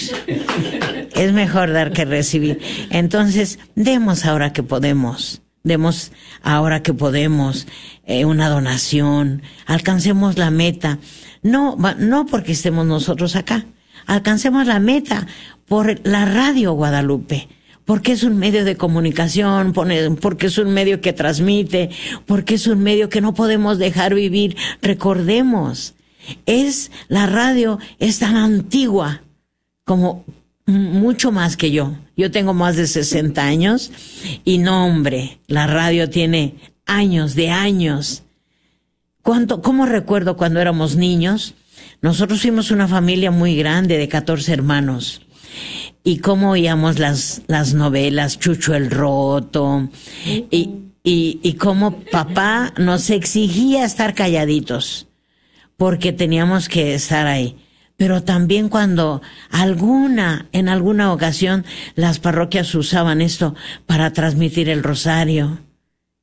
Es 1.14 1.32
mejor 1.32 1.72
dar 1.72 1.92
que 1.92 2.04
recibir. 2.04 2.60
Entonces, 2.90 3.58
demos 3.74 4.24
ahora 4.24 4.52
que 4.52 4.62
podemos. 4.62 5.42
Demos 5.64 6.12
ahora 6.42 6.82
que 6.84 6.94
podemos 6.94 7.66
eh, 8.04 8.24
una 8.24 8.48
donación. 8.48 9.42
Alcancemos 9.66 10.38
la 10.38 10.52
meta. 10.52 11.00
No, 11.42 11.76
no 11.98 12.26
porque 12.26 12.52
estemos 12.52 12.86
nosotros 12.86 13.34
acá. 13.34 13.66
Alcancemos 14.06 14.64
la 14.68 14.78
meta 14.78 15.26
por 15.66 16.06
la 16.06 16.24
radio 16.24 16.72
Guadalupe 16.74 17.48
porque 17.86 18.12
es 18.12 18.24
un 18.24 18.36
medio 18.36 18.64
de 18.64 18.76
comunicación, 18.76 19.72
porque 19.72 20.46
es 20.46 20.58
un 20.58 20.74
medio 20.74 21.00
que 21.00 21.12
transmite, 21.12 21.90
porque 22.26 22.56
es 22.56 22.66
un 22.66 22.80
medio 22.80 23.08
que 23.08 23.20
no 23.20 23.32
podemos 23.32 23.78
dejar 23.78 24.14
vivir. 24.14 24.56
Recordemos, 24.82 25.94
es 26.44 26.90
la 27.08 27.26
radio 27.26 27.78
es 27.98 28.18
tan 28.18 28.36
antigua 28.36 29.22
como 29.84 30.24
mucho 30.66 31.30
más 31.30 31.56
que 31.56 31.70
yo. 31.70 31.94
Yo 32.16 32.32
tengo 32.32 32.52
más 32.52 32.76
de 32.76 32.88
60 32.88 33.40
años 33.42 33.92
y 34.44 34.58
no, 34.58 34.86
hombre, 34.86 35.38
la 35.46 35.68
radio 35.68 36.10
tiene 36.10 36.56
años 36.86 37.36
de 37.36 37.50
años. 37.50 38.24
¿Cuánto, 39.22 39.62
¿Cómo 39.62 39.86
recuerdo 39.86 40.36
cuando 40.36 40.60
éramos 40.60 40.96
niños? 40.96 41.54
Nosotros 42.02 42.42
fuimos 42.42 42.72
una 42.72 42.88
familia 42.88 43.30
muy 43.30 43.56
grande 43.56 43.96
de 43.96 44.08
14 44.08 44.52
hermanos 44.52 45.22
y 46.06 46.18
cómo 46.18 46.52
oíamos 46.52 47.00
las, 47.00 47.42
las 47.48 47.74
novelas, 47.74 48.38
Chucho 48.38 48.76
el 48.76 48.92
Roto, 48.92 49.88
y, 50.24 50.70
y, 51.02 51.40
y 51.42 51.52
cómo 51.54 51.98
papá 52.12 52.72
nos 52.78 53.10
exigía 53.10 53.84
estar 53.84 54.14
calladitos, 54.14 55.08
porque 55.76 56.12
teníamos 56.12 56.68
que 56.68 56.94
estar 56.94 57.26
ahí. 57.26 57.56
Pero 57.96 58.22
también 58.22 58.68
cuando 58.68 59.20
alguna, 59.50 60.46
en 60.52 60.68
alguna 60.68 61.12
ocasión, 61.12 61.64
las 61.96 62.20
parroquias 62.20 62.72
usaban 62.76 63.20
esto 63.20 63.56
para 63.86 64.12
transmitir 64.12 64.68
el 64.68 64.84
rosario. 64.84 65.58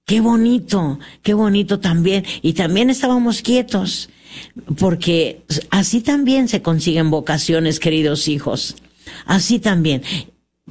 Qué 0.06 0.22
bonito, 0.22 1.00
qué 1.24 1.34
bonito 1.34 1.82
también. 1.82 2.24
Y 2.42 2.54
también 2.54 2.90
estábamos 2.90 3.42
quietos, 3.42 4.10
porque 4.80 5.44
así 5.72 6.00
también 6.00 6.48
se 6.48 6.62
consiguen 6.62 7.10
vocaciones, 7.10 7.82
queridos 7.82 8.30
hijos. 8.30 8.78
Así 9.26 9.60
también, 9.60 10.02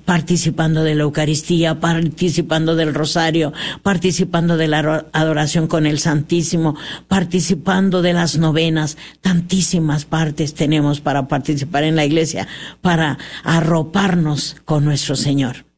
participando 0.04 0.82
de 0.84 0.94
la 0.94 1.02
Eucaristía, 1.02 1.80
participando 1.80 2.74
del 2.76 2.94
Rosario, 2.94 3.52
participando 3.82 4.56
de 4.56 4.68
la 4.68 5.06
adoración 5.12 5.66
con 5.66 5.86
el 5.86 5.98
Santísimo, 5.98 6.76
participando 7.08 8.02
de 8.02 8.12
las 8.12 8.38
novenas. 8.38 8.96
Tantísimas 9.20 10.04
partes 10.04 10.54
tenemos 10.54 11.00
para 11.00 11.28
participar 11.28 11.84
en 11.84 11.96
la 11.96 12.04
iglesia, 12.04 12.48
para 12.80 13.18
arroparnos 13.44 14.56
con 14.64 14.84
nuestro 14.84 15.16
Señor. 15.16 15.71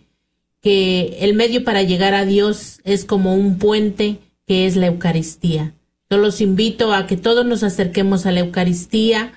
que 0.63 1.17
el 1.19 1.33
medio 1.33 1.65
para 1.65 1.83
llegar 1.83 2.13
a 2.13 2.25
Dios 2.25 2.79
es 2.85 3.03
como 3.03 3.35
un 3.35 3.59
puente 3.59 4.19
que 4.47 4.65
es 4.65 4.77
la 4.77 4.87
Eucaristía. 4.87 5.73
Yo 6.09 6.17
los 6.17 6.39
invito 6.39 6.93
a 6.93 7.05
que 7.05 7.17
todos 7.17 7.45
nos 7.45 7.63
acerquemos 7.63 8.25
a 8.25 8.31
la 8.31 8.39
Eucaristía. 8.39 9.33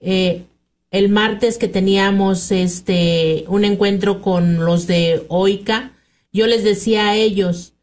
Eh, 0.00 0.44
el 0.90 1.10
martes 1.10 1.58
que 1.58 1.68
teníamos 1.68 2.50
este 2.50 3.44
un 3.46 3.64
encuentro 3.64 4.22
con 4.22 4.64
los 4.64 4.86
de 4.86 5.22
Oica, 5.28 5.92
yo 6.32 6.46
les 6.46 6.64
decía 6.64 7.10
a 7.10 7.16
ellos, 7.16 7.74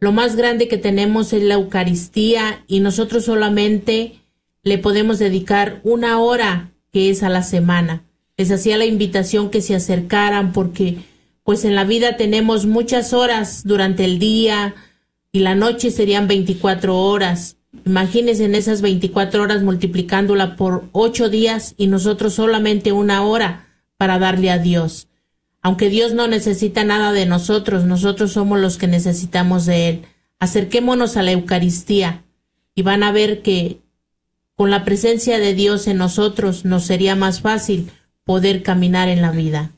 lo 0.00 0.12
más 0.12 0.34
grande 0.34 0.66
que 0.66 0.78
tenemos 0.78 1.34
es 1.34 1.42
la 1.42 1.54
Eucaristía 1.54 2.64
y 2.66 2.80
nosotros 2.80 3.26
solamente 3.26 4.14
le 4.62 4.78
podemos 4.78 5.18
dedicar 5.18 5.80
una 5.84 6.20
hora 6.20 6.72
que 6.90 7.10
es 7.10 7.22
a 7.22 7.28
la 7.28 7.42
semana. 7.42 8.04
Les 8.38 8.50
hacía 8.50 8.78
la 8.78 8.86
invitación 8.86 9.50
que 9.50 9.60
se 9.60 9.74
acercaran 9.74 10.52
porque 10.54 10.96
pues 11.46 11.64
en 11.64 11.76
la 11.76 11.84
vida 11.84 12.16
tenemos 12.16 12.66
muchas 12.66 13.12
horas 13.12 13.62
durante 13.64 14.04
el 14.04 14.18
día 14.18 14.74
y 15.30 15.38
la 15.38 15.54
noche 15.54 15.92
serían 15.92 16.26
24 16.26 16.98
horas. 16.98 17.56
Imagínense 17.84 18.44
en 18.44 18.56
esas 18.56 18.82
24 18.82 19.44
horas 19.44 19.62
multiplicándola 19.62 20.56
por 20.56 20.88
ocho 20.90 21.28
días 21.28 21.74
y 21.76 21.86
nosotros 21.86 22.34
solamente 22.34 22.90
una 22.90 23.22
hora 23.22 23.68
para 23.96 24.18
darle 24.18 24.50
a 24.50 24.58
Dios. 24.58 25.06
Aunque 25.62 25.88
Dios 25.88 26.14
no 26.14 26.26
necesita 26.26 26.82
nada 26.82 27.12
de 27.12 27.26
nosotros, 27.26 27.84
nosotros 27.84 28.32
somos 28.32 28.58
los 28.58 28.76
que 28.76 28.88
necesitamos 28.88 29.66
de 29.66 29.88
Él. 29.88 30.02
Acerquémonos 30.40 31.16
a 31.16 31.22
la 31.22 31.30
Eucaristía 31.30 32.24
y 32.74 32.82
van 32.82 33.04
a 33.04 33.12
ver 33.12 33.42
que 33.42 33.78
con 34.56 34.70
la 34.70 34.84
presencia 34.84 35.38
de 35.38 35.54
Dios 35.54 35.86
en 35.86 35.98
nosotros 35.98 36.64
nos 36.64 36.82
sería 36.82 37.14
más 37.14 37.40
fácil 37.40 37.92
poder 38.24 38.64
caminar 38.64 39.08
en 39.08 39.22
la 39.22 39.30
vida. 39.30 39.70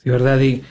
Sí, 0.00 0.08
¿verdad? 0.08 0.40
Y 0.40 0.62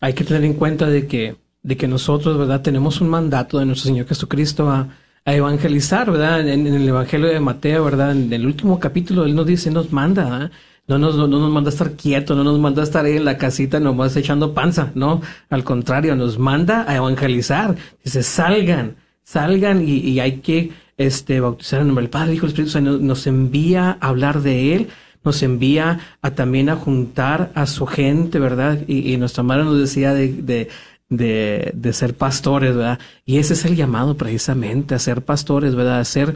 hay 0.00 0.12
que 0.12 0.22
tener 0.22 0.44
en 0.44 0.54
cuenta 0.54 0.86
de 0.86 1.08
que, 1.08 1.34
de 1.60 1.76
que 1.76 1.88
nosotros, 1.88 2.38
¿verdad? 2.38 2.62
Tenemos 2.62 3.00
un 3.00 3.08
mandato 3.08 3.58
de 3.58 3.66
nuestro 3.66 3.88
Señor 3.88 4.06
Jesucristo 4.06 4.70
a, 4.70 4.90
evangelizar, 5.24 6.08
¿verdad? 6.08 6.46
En, 6.46 6.68
el 6.68 6.88
Evangelio 6.88 7.26
de 7.26 7.40
Mateo, 7.40 7.82
¿verdad? 7.84 8.12
En 8.12 8.32
el 8.32 8.46
último 8.46 8.78
capítulo, 8.78 9.24
Él 9.24 9.34
nos 9.34 9.46
dice, 9.46 9.72
nos 9.72 9.90
manda, 9.90 10.36
¿ah? 10.36 10.50
No 10.86 10.98
nos, 10.98 11.16
no, 11.16 11.26
no 11.26 11.40
nos 11.40 11.50
manda 11.50 11.70
a 11.70 11.72
estar 11.72 11.92
quietos, 11.92 12.36
no 12.36 12.44
nos 12.44 12.60
manda 12.60 12.82
a 12.82 12.84
estar 12.84 13.04
ahí 13.04 13.16
en 13.16 13.24
la 13.24 13.36
casita 13.36 13.80
nomás 13.80 14.14
echando 14.16 14.54
panza, 14.54 14.92
no, 14.94 15.20
al 15.50 15.64
contrario, 15.64 16.14
nos 16.14 16.38
manda 16.38 16.84
a 16.88 16.94
evangelizar. 16.94 17.74
Dice, 18.04 18.22
salgan, 18.22 18.96
salgan 19.24 19.82
y, 19.82 19.96
y 19.96 20.20
hay 20.20 20.40
que 20.40 20.70
este, 20.96 21.40
bautizar 21.40 21.80
en 21.80 21.88
nombre 21.88 22.04
del 22.04 22.10
Padre, 22.10 22.34
Hijo 22.34 22.46
y 22.46 22.50
Espíritu 22.50 22.70
Santo. 22.70 22.98
Nos 22.98 23.26
envía 23.26 23.98
a 24.00 24.08
hablar 24.08 24.42
de 24.42 24.76
Él, 24.76 24.88
nos 25.24 25.42
envía 25.42 26.00
a 26.22 26.30
también 26.32 26.68
a 26.68 26.76
juntar 26.76 27.50
a 27.54 27.66
su 27.66 27.86
gente, 27.86 28.38
¿verdad? 28.38 28.80
Y, 28.86 29.16
nuestra 29.16 29.42
madre 29.42 29.64
nos 29.64 29.78
decía 29.78 30.12
de, 30.12 30.32
de, 30.32 30.68
de, 31.08 31.72
de, 31.74 31.92
ser 31.92 32.14
pastores, 32.14 32.76
¿verdad? 32.76 32.98
Y 33.24 33.38
ese 33.38 33.54
es 33.54 33.64
el 33.64 33.76
llamado 33.76 34.16
precisamente, 34.16 34.94
a 34.94 34.98
ser 34.98 35.22
pastores, 35.22 35.74
¿verdad? 35.74 36.00
A 36.00 36.04
ser, 36.04 36.34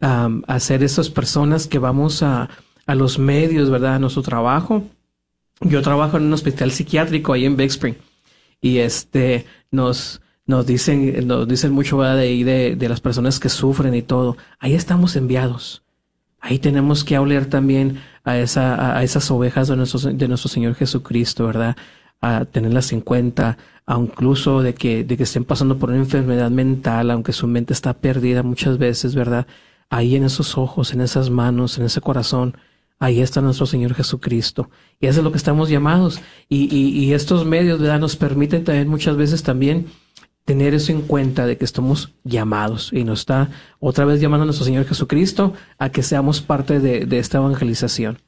a 0.00 0.60
ser 0.60 0.82
esas 0.82 1.08
personas 1.10 1.66
que 1.66 1.78
vamos 1.78 2.22
a, 2.22 2.50
a 2.86 2.94
los 2.94 3.18
medios, 3.18 3.70
¿verdad? 3.70 3.94
A 3.94 3.98
nuestro 3.98 4.22
trabajo. 4.22 4.84
Yo 5.60 5.82
trabajo 5.82 6.18
en 6.18 6.24
un 6.24 6.32
hospital 6.32 6.70
psiquiátrico 6.70 7.32
ahí 7.32 7.46
en 7.46 7.56
Big 7.56 7.70
Spring 7.70 7.94
y 8.60 8.78
este 8.78 9.46
nos 9.70 10.20
nos 10.46 10.66
dicen 10.66 11.26
nos 11.26 11.48
dicen 11.48 11.72
mucho 11.72 11.98
¿verdad? 11.98 12.16
de, 12.18 12.44
de 12.44 12.76
de 12.76 12.88
las 12.88 13.00
personas 13.00 13.40
que 13.40 13.48
sufren 13.48 13.94
y 13.94 14.02
todo. 14.02 14.36
Ahí 14.58 14.74
estamos 14.74 15.16
enviados. 15.16 15.85
Ahí 16.46 16.60
tenemos 16.60 17.02
que 17.02 17.18
oler 17.18 17.46
también 17.46 17.98
a 18.22 18.38
esa 18.38 18.96
a 18.96 19.02
esas 19.02 19.28
ovejas 19.32 19.66
de 19.66 19.74
nuestro 19.74 19.98
de 20.12 20.28
nuestro 20.28 20.48
Señor 20.48 20.76
Jesucristo, 20.76 21.44
¿verdad? 21.46 21.76
A 22.20 22.44
tenerlas 22.44 22.92
en 22.92 23.00
cuenta, 23.00 23.58
a 23.84 23.98
incluso 23.98 24.62
de 24.62 24.72
que 24.72 25.02
de 25.02 25.16
que 25.16 25.24
estén 25.24 25.44
pasando 25.44 25.76
por 25.76 25.90
una 25.90 25.98
enfermedad 25.98 26.52
mental, 26.52 27.10
aunque 27.10 27.32
su 27.32 27.48
mente 27.48 27.72
está 27.72 27.94
perdida 27.94 28.44
muchas 28.44 28.78
veces, 28.78 29.16
¿verdad? 29.16 29.48
Ahí 29.90 30.14
en 30.14 30.22
esos 30.22 30.56
ojos, 30.56 30.92
en 30.92 31.00
esas 31.00 31.30
manos, 31.30 31.78
en 31.78 31.84
ese 31.86 32.00
corazón, 32.00 32.56
Ahí 32.98 33.20
está 33.20 33.42
nuestro 33.42 33.66
Señor 33.66 33.94
Jesucristo. 33.94 34.70
Y 35.00 35.06
eso 35.06 35.20
es 35.20 35.24
lo 35.24 35.30
que 35.30 35.36
estamos 35.36 35.68
llamados. 35.68 36.20
Y, 36.48 36.74
y, 36.74 37.04
y 37.04 37.12
estos 37.12 37.44
medios, 37.44 37.78
¿verdad? 37.78 38.00
Nos 38.00 38.16
permiten 38.16 38.64
también 38.64 38.88
muchas 38.88 39.16
veces 39.18 39.42
también 39.42 39.88
tener 40.46 40.72
eso 40.74 40.92
en 40.92 41.02
cuenta 41.02 41.44
de 41.44 41.58
que 41.58 41.66
estamos 41.66 42.14
llamados. 42.24 42.90
Y 42.92 43.04
nos 43.04 43.20
está 43.20 43.50
otra 43.80 44.06
vez 44.06 44.20
llamando 44.20 44.44
a 44.44 44.46
nuestro 44.46 44.64
Señor 44.64 44.86
Jesucristo 44.86 45.52
a 45.76 45.90
que 45.90 46.02
seamos 46.02 46.40
parte 46.40 46.80
de, 46.80 47.06
esta 47.18 47.36
evangelización. 47.38 48.18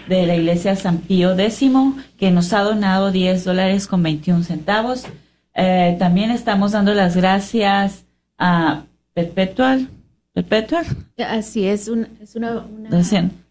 de 0.08 0.26
la 0.28 0.36
iglesia 0.36 0.76
San 0.76 1.00
Pío 1.00 1.38
X, 1.38 1.72
que 2.18 2.32
nos 2.32 2.54
ha 2.54 2.62
donado 2.62 3.12
10 3.12 3.44
dólares 3.44 3.88
con 3.88 4.04
21 4.04 4.44
centavos. 4.44 5.06
Eh, 5.54 5.96
también 6.00 6.32
estamos 6.32 6.74
dando 6.74 6.94
las 6.94 7.16
gracias 7.16 8.06
a 8.38 8.84
Perpetual 9.14 9.88
perpetua. 10.34 10.82
Así 11.30 11.66
es, 11.66 11.88
un, 11.88 12.08
es 12.22 12.36
una, 12.36 12.66
una, 12.66 12.90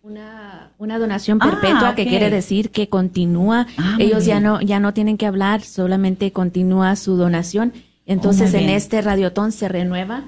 una, 0.02 0.70
una 0.76 0.98
donación 0.98 1.38
perpetua 1.38 1.88
Ah, 1.90 1.94
que 1.94 2.06
quiere 2.06 2.28
decir 2.28 2.70
que 2.70 2.90
continúa. 2.90 3.66
Ah, 3.78 3.96
Ellos 3.98 4.26
ya 4.26 4.38
no, 4.38 4.60
ya 4.60 4.80
no 4.80 4.92
tienen 4.92 5.16
que 5.16 5.24
hablar, 5.24 5.62
solamente 5.62 6.30
continúa 6.32 6.94
su 6.96 7.16
donación. 7.16 7.72
Entonces 8.04 8.50
muy 8.50 8.60
en 8.60 8.66
bien. 8.66 8.76
este 8.76 9.00
radiotón 9.00 9.50
se 9.50 9.68
renueva. 9.68 10.24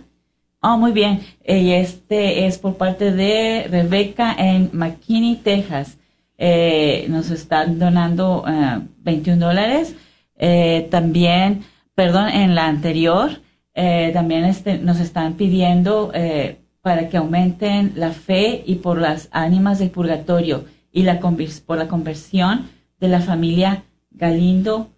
Oh, 0.62 0.78
muy 0.78 0.92
bien. 0.92 1.20
Y 1.46 1.72
este 1.72 2.46
es 2.46 2.56
por 2.56 2.76
parte 2.78 3.12
de 3.12 3.68
Rebeca 3.70 4.34
en 4.38 4.70
McKinney, 4.72 5.36
Texas. 5.36 5.98
Eh, 6.38 7.06
nos 7.08 7.30
están 7.30 7.78
donando 7.78 8.44
eh, 8.46 8.80
21 8.98 9.46
dólares. 9.46 9.96
Eh, 10.36 10.88
también, 10.90 11.64
perdón, 11.94 12.28
en 12.28 12.54
la 12.54 12.66
anterior, 12.66 13.40
eh, 13.74 14.10
también 14.12 14.44
este, 14.44 14.78
nos 14.78 15.00
están 15.00 15.34
pidiendo 15.34 16.10
eh, 16.14 16.60
para 16.82 17.08
que 17.08 17.16
aumenten 17.16 17.92
la 17.96 18.10
fe 18.10 18.62
y 18.66 18.76
por 18.76 19.00
las 19.00 19.28
ánimas 19.32 19.78
del 19.78 19.90
purgatorio 19.90 20.64
y 20.92 21.02
la 21.02 21.20
por 21.20 21.78
la 21.78 21.88
conversión 21.88 22.70
de 23.00 23.08
la 23.08 23.20
familia 23.20 23.84
Galindo 24.10 24.90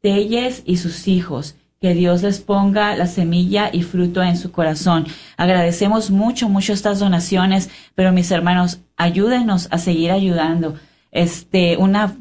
Telles 0.00 0.62
y 0.64 0.78
sus 0.78 1.08
hijos. 1.08 1.56
Que 1.84 1.92
Dios 1.92 2.22
les 2.22 2.40
ponga 2.40 2.96
la 2.96 3.06
semilla 3.06 3.68
y 3.70 3.82
fruto 3.82 4.22
en 4.22 4.38
su 4.38 4.50
corazón. 4.50 5.06
Agradecemos 5.36 6.10
mucho, 6.10 6.48
mucho 6.48 6.72
estas 6.72 6.98
donaciones, 6.98 7.68
pero 7.94 8.10
mis 8.10 8.30
hermanos, 8.30 8.80
ayúdenos 8.96 9.68
a 9.70 9.76
seguir 9.76 10.10
ayudando. 10.10 10.76
Este, 11.10 11.76
una 11.76 12.16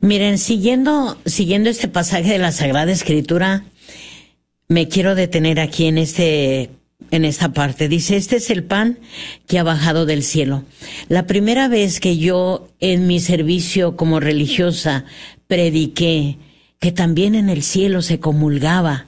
Miren, 0.00 0.38
siguiendo, 0.38 1.16
siguiendo 1.24 1.70
este 1.70 1.88
pasaje 1.88 2.32
de 2.32 2.38
la 2.38 2.52
Sagrada 2.52 2.92
Escritura, 2.92 3.64
me 4.68 4.88
quiero 4.88 5.14
detener 5.14 5.60
aquí 5.60 5.86
en 5.86 5.98
este 5.98 6.70
en 7.10 7.24
esta 7.24 7.52
parte. 7.52 7.88
Dice, 7.88 8.16
este 8.16 8.36
es 8.36 8.50
el 8.50 8.64
pan 8.64 8.98
que 9.46 9.58
ha 9.58 9.62
bajado 9.62 10.06
del 10.06 10.22
cielo. 10.22 10.64
La 11.08 11.26
primera 11.26 11.68
vez 11.68 12.00
que 12.00 12.16
yo 12.16 12.68
en 12.80 13.06
mi 13.06 13.20
servicio 13.20 13.96
como 13.96 14.18
religiosa 14.18 15.04
prediqué 15.46 16.38
que 16.78 16.92
también 16.92 17.34
en 17.34 17.48
el 17.48 17.62
cielo 17.62 18.02
se 18.02 18.18
comulgaba 18.18 19.06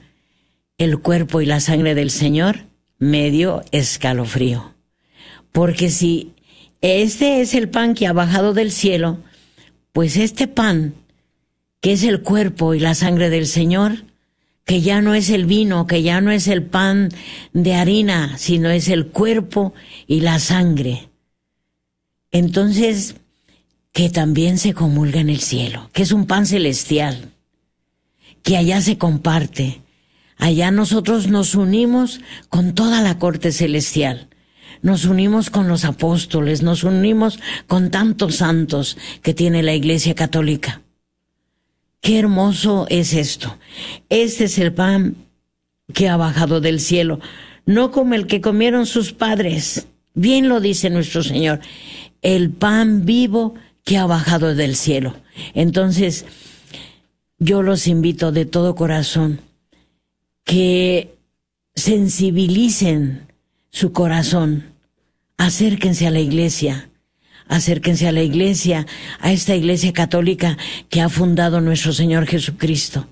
el 0.77 0.99
cuerpo 0.99 1.41
y 1.41 1.45
la 1.45 1.59
sangre 1.59 1.93
del 1.93 2.09
Señor, 2.09 2.65
me 2.97 3.31
dio 3.31 3.63
escalofrío. 3.71 4.73
Porque 5.51 5.89
si 5.89 6.33
este 6.81 7.41
es 7.41 7.53
el 7.53 7.69
pan 7.69 7.93
que 7.95 8.07
ha 8.07 8.13
bajado 8.13 8.53
del 8.53 8.71
cielo, 8.71 9.19
pues 9.91 10.15
este 10.15 10.47
pan, 10.47 10.93
que 11.81 11.93
es 11.93 12.03
el 12.03 12.21
cuerpo 12.21 12.73
y 12.73 12.79
la 12.79 12.95
sangre 12.95 13.29
del 13.29 13.45
Señor, 13.45 14.05
que 14.69 14.81
ya 14.81 15.01
no 15.01 15.15
es 15.15 15.31
el 15.31 15.47
vino, 15.47 15.87
que 15.87 16.03
ya 16.03 16.21
no 16.21 16.29
es 16.29 16.47
el 16.47 16.61
pan 16.61 17.09
de 17.53 17.73
harina, 17.73 18.37
sino 18.37 18.69
es 18.69 18.87
el 18.87 19.07
cuerpo 19.07 19.73
y 20.05 20.19
la 20.19 20.37
sangre. 20.37 21.09
Entonces, 22.29 23.15
que 23.93 24.11
también 24.11 24.59
se 24.59 24.75
comulga 24.75 25.21
en 25.21 25.31
el 25.31 25.39
cielo, 25.39 25.89
que 25.91 26.03
es 26.03 26.11
un 26.11 26.27
pan 26.27 26.45
celestial, 26.45 27.31
que 28.43 28.57
allá 28.57 28.79
se 28.81 28.99
comparte. 28.99 29.81
Allá 30.37 30.69
nosotros 30.69 31.29
nos 31.29 31.55
unimos 31.55 32.21
con 32.49 32.75
toda 32.75 33.01
la 33.01 33.17
corte 33.17 33.51
celestial. 33.51 34.29
Nos 34.83 35.05
unimos 35.05 35.49
con 35.49 35.67
los 35.67 35.83
apóstoles, 35.83 36.61
nos 36.61 36.83
unimos 36.83 37.39
con 37.65 37.89
tantos 37.89 38.35
santos 38.35 38.99
que 39.23 39.33
tiene 39.33 39.63
la 39.63 39.73
Iglesia 39.73 40.13
Católica. 40.13 40.83
Qué 42.01 42.19
hermoso 42.19 42.85
es 42.89 43.13
esto. 43.13 43.57
Este 44.09 44.45
es 44.45 44.57
el 44.57 44.73
pan 44.73 45.15
que 45.93 46.07
ha 46.07 46.17
bajado 46.17 46.61
del 46.61 46.79
cielo, 46.79 47.19
no 47.65 47.91
como 47.91 48.13
el 48.13 48.27
que 48.27 48.41
comieron 48.41 48.85
sus 48.85 49.11
padres. 49.11 49.87
Bien 50.13 50.47
lo 50.49 50.59
dice 50.59 50.89
nuestro 50.89 51.23
Señor, 51.23 51.59
el 52.21 52.51
pan 52.51 53.05
vivo 53.05 53.55
que 53.83 53.97
ha 53.97 54.05
bajado 54.05 54.55
del 54.55 54.75
cielo. 54.75 55.15
Entonces, 55.53 56.25
yo 57.37 57.63
los 57.63 57.87
invito 57.87 58.31
de 58.31 58.45
todo 58.45 58.75
corazón 58.75 59.41
que 60.43 61.15
sensibilicen 61.75 63.27
su 63.71 63.91
corazón, 63.93 64.73
acérquense 65.37 66.07
a 66.07 66.11
la 66.11 66.19
iglesia, 66.19 66.88
acérquense 67.49 68.07
a 68.07 68.13
la 68.13 68.23
iglesia, 68.23 68.87
a 69.19 69.33
esta 69.33 69.55
iglesia 69.55 69.91
católica 69.91 70.57
que 70.89 71.01
ha 71.01 71.09
fundado 71.09 71.59
nuestro 71.59 71.91
Señor 71.91 72.25
Jesucristo 72.25 73.07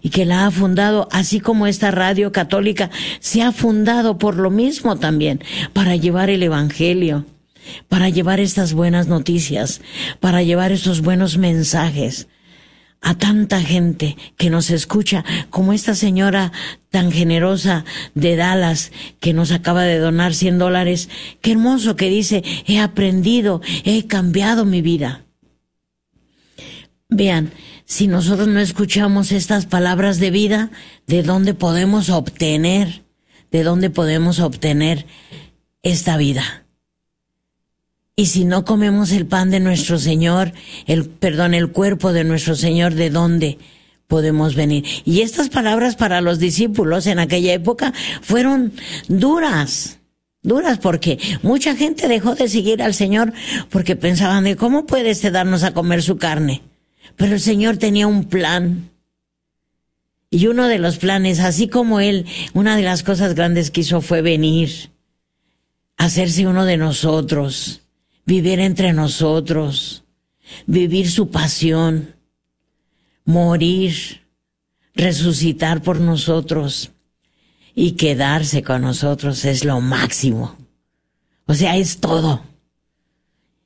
y 0.00 0.10
que 0.10 0.24
la 0.24 0.46
ha 0.46 0.50
fundado, 0.50 1.08
así 1.12 1.38
como 1.38 1.66
esta 1.66 1.90
radio 1.90 2.32
católica 2.32 2.90
se 3.20 3.42
ha 3.42 3.52
fundado 3.52 4.18
por 4.18 4.36
lo 4.36 4.50
mismo 4.50 4.96
también, 4.96 5.44
para 5.72 5.94
llevar 5.94 6.30
el 6.30 6.42
Evangelio, 6.42 7.26
para 7.88 8.08
llevar 8.08 8.40
estas 8.40 8.72
buenas 8.72 9.06
noticias, 9.06 9.80
para 10.18 10.42
llevar 10.42 10.72
estos 10.72 11.00
buenos 11.00 11.38
mensajes 11.38 12.28
a 13.02 13.16
tanta 13.16 13.60
gente 13.60 14.16
que 14.36 14.48
nos 14.48 14.70
escucha, 14.70 15.24
como 15.50 15.72
esta 15.72 15.94
señora 15.94 16.52
tan 16.88 17.10
generosa 17.10 17.84
de 18.14 18.36
Dallas 18.36 18.92
que 19.18 19.34
nos 19.34 19.50
acaba 19.50 19.82
de 19.82 19.98
donar 19.98 20.34
100 20.34 20.58
dólares. 20.58 21.08
Qué 21.40 21.52
hermoso 21.52 21.96
que 21.96 22.08
dice, 22.08 22.44
he 22.66 22.78
aprendido, 22.78 23.60
he 23.84 24.06
cambiado 24.06 24.64
mi 24.64 24.82
vida. 24.82 25.26
Vean, 27.08 27.52
si 27.84 28.06
nosotros 28.06 28.48
no 28.48 28.60
escuchamos 28.60 29.32
estas 29.32 29.66
palabras 29.66 30.18
de 30.18 30.30
vida, 30.30 30.70
¿de 31.06 31.22
dónde 31.22 31.54
podemos 31.54 32.08
obtener? 32.08 33.02
¿De 33.50 33.64
dónde 33.64 33.90
podemos 33.90 34.38
obtener 34.38 35.06
esta 35.82 36.16
vida? 36.16 36.61
Y 38.22 38.26
si 38.26 38.44
no 38.44 38.64
comemos 38.64 39.10
el 39.10 39.26
pan 39.26 39.50
de 39.50 39.58
nuestro 39.58 39.98
Señor, 39.98 40.52
el 40.86 41.06
perdón, 41.06 41.54
el 41.54 41.72
cuerpo 41.72 42.12
de 42.12 42.22
nuestro 42.22 42.54
Señor, 42.54 42.94
¿de 42.94 43.10
dónde 43.10 43.58
podemos 44.06 44.54
venir? 44.54 44.84
Y 45.04 45.22
estas 45.22 45.48
palabras 45.48 45.96
para 45.96 46.20
los 46.20 46.38
discípulos 46.38 47.08
en 47.08 47.18
aquella 47.18 47.52
época 47.52 47.92
fueron 48.20 48.74
duras. 49.08 49.98
Duras 50.40 50.78
porque 50.78 51.18
mucha 51.42 51.74
gente 51.74 52.06
dejó 52.06 52.36
de 52.36 52.46
seguir 52.46 52.80
al 52.80 52.94
Señor 52.94 53.32
porque 53.70 53.96
pensaban 53.96 54.44
de 54.44 54.54
cómo 54.54 54.86
puede 54.86 55.10
este 55.10 55.32
darnos 55.32 55.64
a 55.64 55.74
comer 55.74 56.00
su 56.00 56.16
carne. 56.16 56.62
Pero 57.16 57.34
el 57.34 57.40
Señor 57.40 57.78
tenía 57.78 58.06
un 58.06 58.26
plan. 58.26 58.88
Y 60.30 60.46
uno 60.46 60.68
de 60.68 60.78
los 60.78 60.98
planes, 60.98 61.40
así 61.40 61.66
como 61.66 61.98
Él, 61.98 62.26
una 62.54 62.76
de 62.76 62.82
las 62.82 63.02
cosas 63.02 63.34
grandes 63.34 63.72
que 63.72 63.80
hizo 63.80 64.00
fue 64.00 64.22
venir, 64.22 64.92
hacerse 65.96 66.46
uno 66.46 66.64
de 66.64 66.76
nosotros 66.76 67.81
vivir 68.24 68.60
entre 68.60 68.92
nosotros, 68.92 70.04
vivir 70.66 71.10
su 71.10 71.30
pasión, 71.30 72.14
morir, 73.24 74.22
resucitar 74.94 75.82
por 75.82 76.00
nosotros 76.00 76.90
y 77.74 77.92
quedarse 77.92 78.62
con 78.62 78.82
nosotros 78.82 79.44
es 79.44 79.64
lo 79.64 79.80
máximo. 79.80 80.56
O 81.46 81.54
sea, 81.54 81.76
es 81.76 81.98
todo. 81.98 82.42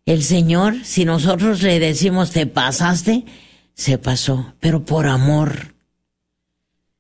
El 0.05 0.23
Señor, 0.23 0.85
si 0.85 1.05
nosotros 1.05 1.63
le 1.63 1.81
decimos 1.81 2.31
te 2.31 2.47
pasaste, 2.47 3.25
se 3.75 3.99
pasó, 3.99 4.55
pero 4.61 4.85
por 4.85 5.07
amor. 5.07 5.75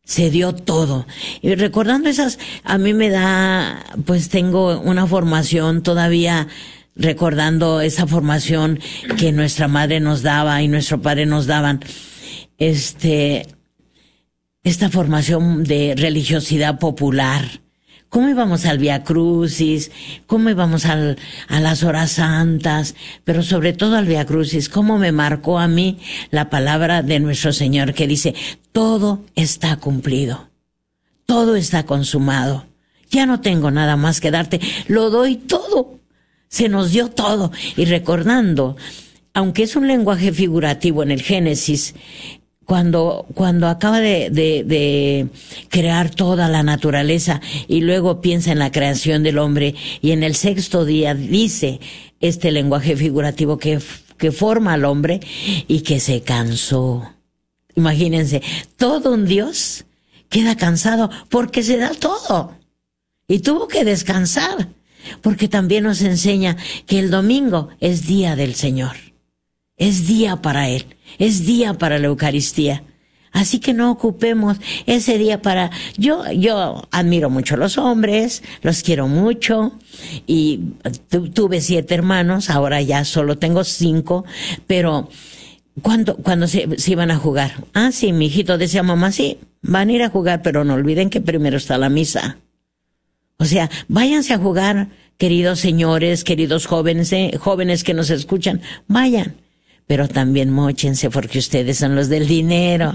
Se 0.04 0.30
dio 0.30 0.54
todo. 0.54 1.06
Y 1.40 1.54
recordando 1.54 2.08
esas, 2.08 2.38
a 2.62 2.78
mí 2.78 2.94
me 2.94 3.10
da, 3.10 3.84
pues 4.04 4.28
tengo 4.28 4.80
una 4.80 5.06
formación 5.06 5.82
todavía 5.82 6.48
recordando 6.96 7.80
esa 7.80 8.06
formación 8.06 8.80
que 9.18 9.32
nuestra 9.32 9.68
madre 9.68 10.00
nos 10.00 10.22
daba 10.22 10.62
y 10.62 10.68
nuestro 10.68 11.00
padre 11.00 11.26
nos 11.26 11.46
daban, 11.46 11.80
este, 12.58 13.46
esta 14.64 14.88
formación 14.88 15.64
de 15.64 15.94
religiosidad 15.96 16.78
popular. 16.78 17.60
¿Cómo 18.08 18.28
íbamos 18.28 18.64
al 18.66 18.78
Via 18.78 19.02
Crucis? 19.02 19.90
¿Cómo 20.26 20.48
íbamos 20.48 20.86
al, 20.86 21.18
a 21.48 21.60
las 21.60 21.82
horas 21.82 22.12
santas? 22.12 22.94
Pero 23.24 23.42
sobre 23.42 23.72
todo 23.72 23.96
al 23.96 24.06
Via 24.06 24.24
Crucis, 24.24 24.68
¿cómo 24.68 24.96
me 24.96 25.12
marcó 25.12 25.58
a 25.58 25.68
mí 25.68 25.98
la 26.30 26.48
palabra 26.48 27.02
de 27.02 27.20
nuestro 27.20 27.52
Señor 27.52 27.94
que 27.94 28.06
dice, 28.06 28.34
todo 28.72 29.24
está 29.34 29.76
cumplido, 29.76 30.48
todo 31.26 31.56
está 31.56 31.84
consumado, 31.84 32.66
ya 33.10 33.26
no 33.26 33.40
tengo 33.40 33.70
nada 33.70 33.96
más 33.96 34.20
que 34.20 34.30
darte, 34.30 34.60
lo 34.88 35.10
doy 35.10 35.36
todo 35.36 35.96
se 36.48 36.68
nos 36.68 36.90
dio 36.90 37.08
todo. 37.08 37.52
Y 37.76 37.84
recordando, 37.84 38.76
aunque 39.34 39.64
es 39.64 39.76
un 39.76 39.86
lenguaje 39.86 40.32
figurativo 40.32 41.02
en 41.02 41.10
el 41.10 41.22
Génesis, 41.22 41.94
cuando, 42.66 43.26
cuando 43.34 43.68
acaba 43.68 44.00
de, 44.00 45.28
crear 45.70 46.10
toda 46.10 46.48
la 46.48 46.62
naturaleza 46.62 47.40
y 47.68 47.80
luego 47.80 48.20
piensa 48.20 48.52
en 48.52 48.58
la 48.58 48.72
creación 48.72 49.22
del 49.22 49.38
hombre 49.38 49.74
y 50.02 50.10
en 50.10 50.24
el 50.24 50.34
sexto 50.34 50.84
día 50.84 51.14
dice 51.14 51.80
este 52.20 52.50
lenguaje 52.50 52.96
figurativo 52.96 53.56
que, 53.56 53.78
que 54.18 54.32
forma 54.32 54.72
al 54.72 54.84
hombre 54.84 55.20
y 55.68 55.80
que 55.82 56.00
se 56.00 56.22
cansó. 56.22 57.08
Imagínense, 57.76 58.42
todo 58.76 59.12
un 59.14 59.26
Dios 59.26 59.84
queda 60.28 60.56
cansado 60.56 61.08
porque 61.28 61.62
se 61.62 61.76
da 61.76 61.90
todo 61.90 62.52
y 63.28 63.40
tuvo 63.40 63.68
que 63.68 63.84
descansar 63.84 64.68
porque 65.22 65.48
también 65.48 65.84
nos 65.84 66.02
enseña 66.02 66.56
que 66.86 66.98
el 66.98 67.10
domingo 67.10 67.68
es 67.80 68.06
día 68.06 68.36
del 68.36 68.54
Señor, 68.54 68.96
es 69.76 70.06
día 70.06 70.36
para 70.42 70.68
Él 70.68 70.96
es 71.18 71.46
día 71.46 71.74
para 71.74 71.98
la 71.98 72.06
Eucaristía. 72.06 72.82
Así 73.32 73.58
que 73.58 73.74
no 73.74 73.90
ocupemos 73.90 74.56
ese 74.86 75.18
día 75.18 75.42
para... 75.42 75.70
Yo, 75.98 76.24
yo 76.32 76.88
admiro 76.90 77.28
mucho 77.28 77.54
a 77.54 77.58
los 77.58 77.76
hombres, 77.76 78.42
los 78.62 78.82
quiero 78.82 79.08
mucho 79.08 79.72
y 80.26 80.60
tuve 81.34 81.60
siete 81.60 81.94
hermanos, 81.94 82.48
ahora 82.48 82.80
ya 82.80 83.04
solo 83.04 83.36
tengo 83.36 83.62
cinco, 83.64 84.24
pero 84.66 85.10
cuando, 85.82 86.16
cuando 86.16 86.48
se, 86.48 86.78
se, 86.78 86.92
iban 86.92 87.10
a 87.10 87.18
jugar? 87.18 87.64
Ah, 87.74 87.92
sí, 87.92 88.14
mi 88.14 88.26
hijito 88.26 88.56
decía, 88.56 88.82
mamá, 88.82 89.12
sí, 89.12 89.38
van 89.60 89.90
a 89.90 89.92
ir 89.92 90.02
a 90.02 90.08
jugar, 90.08 90.40
pero 90.40 90.64
no 90.64 90.72
olviden 90.72 91.10
que 91.10 91.20
primero 91.20 91.58
está 91.58 91.76
la 91.76 91.90
misa. 91.90 92.38
O 93.38 93.44
sea, 93.44 93.70
váyanse 93.88 94.34
a 94.34 94.38
jugar, 94.38 94.88
queridos 95.18 95.60
señores, 95.60 96.24
queridos 96.24 96.66
jóvenes, 96.66 97.12
eh, 97.12 97.32
jóvenes 97.38 97.84
que 97.84 97.94
nos 97.94 98.10
escuchan, 98.10 98.62
vayan 98.88 99.46
pero 99.86 100.08
también 100.08 100.50
mochense 100.50 101.10
porque 101.10 101.38
ustedes 101.38 101.78
son 101.78 101.94
los 101.94 102.08
del 102.08 102.26
dinero. 102.26 102.94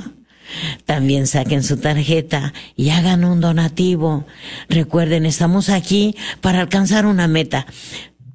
También 0.85 1.27
saquen 1.27 1.63
su 1.63 1.77
tarjeta 1.77 2.53
y 2.75 2.89
hagan 2.89 3.23
un 3.23 3.39
donativo. 3.39 4.25
Recuerden, 4.67 5.25
estamos 5.25 5.69
aquí 5.69 6.15
para 6.41 6.59
alcanzar 6.59 7.05
una 7.05 7.27
meta. 7.29 7.65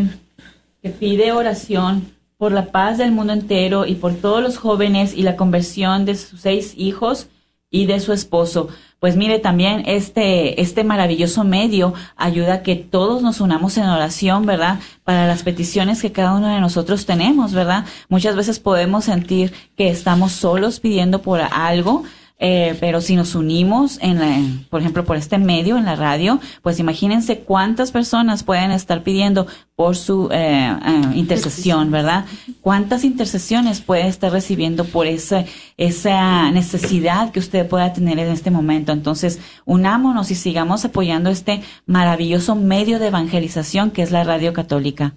que 0.83 0.91
pide 0.91 1.33
oración 1.33 2.13
por 2.37 2.53
la 2.53 2.67
paz 2.67 2.99
del 2.99 3.13
mundo 3.13 3.33
entero 3.33 3.87
y 3.87 3.95
por 3.95 4.13
todos 4.17 4.43
los 4.43 4.59
jóvenes 4.59 5.15
y 5.17 5.23
la 5.23 5.37
conversión 5.37 6.05
de 6.05 6.17
sus 6.17 6.43
seis 6.43 6.75
hijos 6.77 7.29
y 7.71 7.87
de 7.87 7.99
su 7.99 8.13
esposo. 8.13 8.69
Pues 9.01 9.17
mire, 9.17 9.39
también 9.39 9.83
este, 9.87 10.61
este 10.61 10.85
maravilloso 10.85 11.45
medio 11.45 11.95
ayuda 12.15 12.55
a 12.55 12.63
que 12.63 12.77
todos 12.77 13.23
nos 13.23 13.41
unamos 13.41 13.79
en 13.79 13.85
oración, 13.85 14.45
¿verdad? 14.45 14.81
Para 15.03 15.27
las 15.27 15.45
peticiones 15.45 16.03
que 16.03 16.13
cada 16.13 16.35
uno 16.35 16.49
de 16.49 16.61
nosotros 16.61 17.07
tenemos, 17.07 17.55
¿verdad? 17.55 17.87
Muchas 18.11 18.37
veces 18.37 18.61
podemos 18.61 19.07
sentir 19.07 19.55
que 19.79 19.89
estamos 19.89 20.33
solos 20.33 20.79
pidiendo 20.79 21.23
por 21.23 21.41
algo, 21.41 22.05
eh, 22.39 22.77
pero 22.81 23.01
si 23.01 23.15
nos 23.15 23.37
unimos, 23.37 23.99
en, 24.03 24.67
por 24.69 24.81
ejemplo, 24.81 25.05
por 25.05 25.17
este 25.17 25.39
medio, 25.39 25.79
en 25.79 25.85
la 25.85 25.95
radio, 25.95 26.41
pues 26.63 26.81
imagínense 26.81 27.39
cuántas 27.39 27.93
personas 27.93 28.43
pueden 28.43 28.73
estar 28.73 29.03
pidiendo 29.03 29.47
por 29.77 29.97
su 29.97 30.29
eh, 30.33 30.77
eh, 30.85 31.03
intercesión, 31.15 31.91
¿verdad? 31.91 32.25
¿Cuántas 32.61 33.05
intercesiones 33.05 33.81
puede 33.81 34.09
estar 34.09 34.33
recibiendo 34.33 34.85
por 34.85 35.07
esa, 35.07 35.45
esa 35.77 36.51
necesidad 36.51 37.31
que 37.31 37.39
usted 37.39 37.69
pueda 37.69 37.93
tener 37.93 38.19
en 38.19 38.29
este 38.29 38.51
momento? 38.51 38.93
Entonces, 38.93 39.39
unámonos 39.65 40.31
y 40.31 40.35
sigamos 40.35 40.85
apoyando 40.85 41.31
este 41.31 41.63
maravilloso 41.87 42.57
medio 42.57 42.99
de 42.99 43.09
evangelización 43.09 43.91
que 43.91 44.03
es 44.03 44.11
la 44.11 44.25
radio 44.25 44.53
católica. 44.53 45.15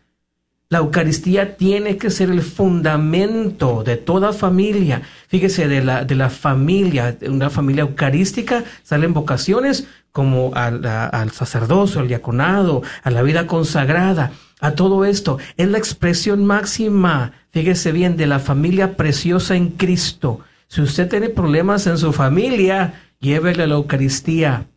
La 0.69 0.77
Eucaristía 0.77 1.57
tiene 1.57 1.97
que 1.97 2.11
ser 2.11 2.29
el 2.29 2.43
fundamento 2.43 3.83
de 3.83 3.97
toda 3.97 4.31
familia. 4.31 5.01
Fíjese, 5.27 5.67
de 5.67 5.83
la, 5.83 6.05
de 6.05 6.13
la 6.13 6.29
familia, 6.29 7.13
de 7.13 7.29
una 7.29 7.49
familia 7.49 7.81
eucarística, 7.81 8.63
salen 8.83 9.13
vocaciones 9.13 9.87
como 10.11 10.51
al, 10.53 10.85
al 10.85 11.31
sacerdocio, 11.31 12.01
al 12.01 12.07
diaconado, 12.07 12.83
a 13.01 13.09
la 13.09 13.23
vida 13.23 13.47
consagrada, 13.47 14.33
a 14.59 14.71
todo 14.71 15.03
esto. 15.03 15.39
Es 15.57 15.67
la 15.67 15.79
expresión 15.79 16.45
máxima, 16.45 17.31
fíjese 17.51 17.91
bien, 17.91 18.17
de 18.17 18.27
la 18.27 18.39
familia 18.39 18.95
preciosa 18.95 19.55
en 19.55 19.69
Cristo. 19.69 20.41
Si 20.67 20.81
usted 20.81 21.07
tiene 21.07 21.29
problemas 21.29 21.85
en 21.87 21.97
su 21.97 22.11
familia, 22.11 23.04
llévele 23.19 23.67
la 23.67 23.75
Eucaristía. 23.75 24.67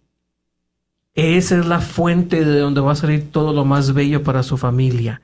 Esa 1.14 1.59
es 1.59 1.66
la 1.66 1.80
fuente 1.80 2.45
de 2.45 2.61
donde 2.61 2.80
va 2.80 2.93
a 2.93 2.97
salir 2.97 3.30
todo 3.30 3.53
lo 3.53 3.64
más 3.64 3.93
bello 3.93 4.22
para 4.22 4.43
su 4.43 4.57
familia. 4.57 5.22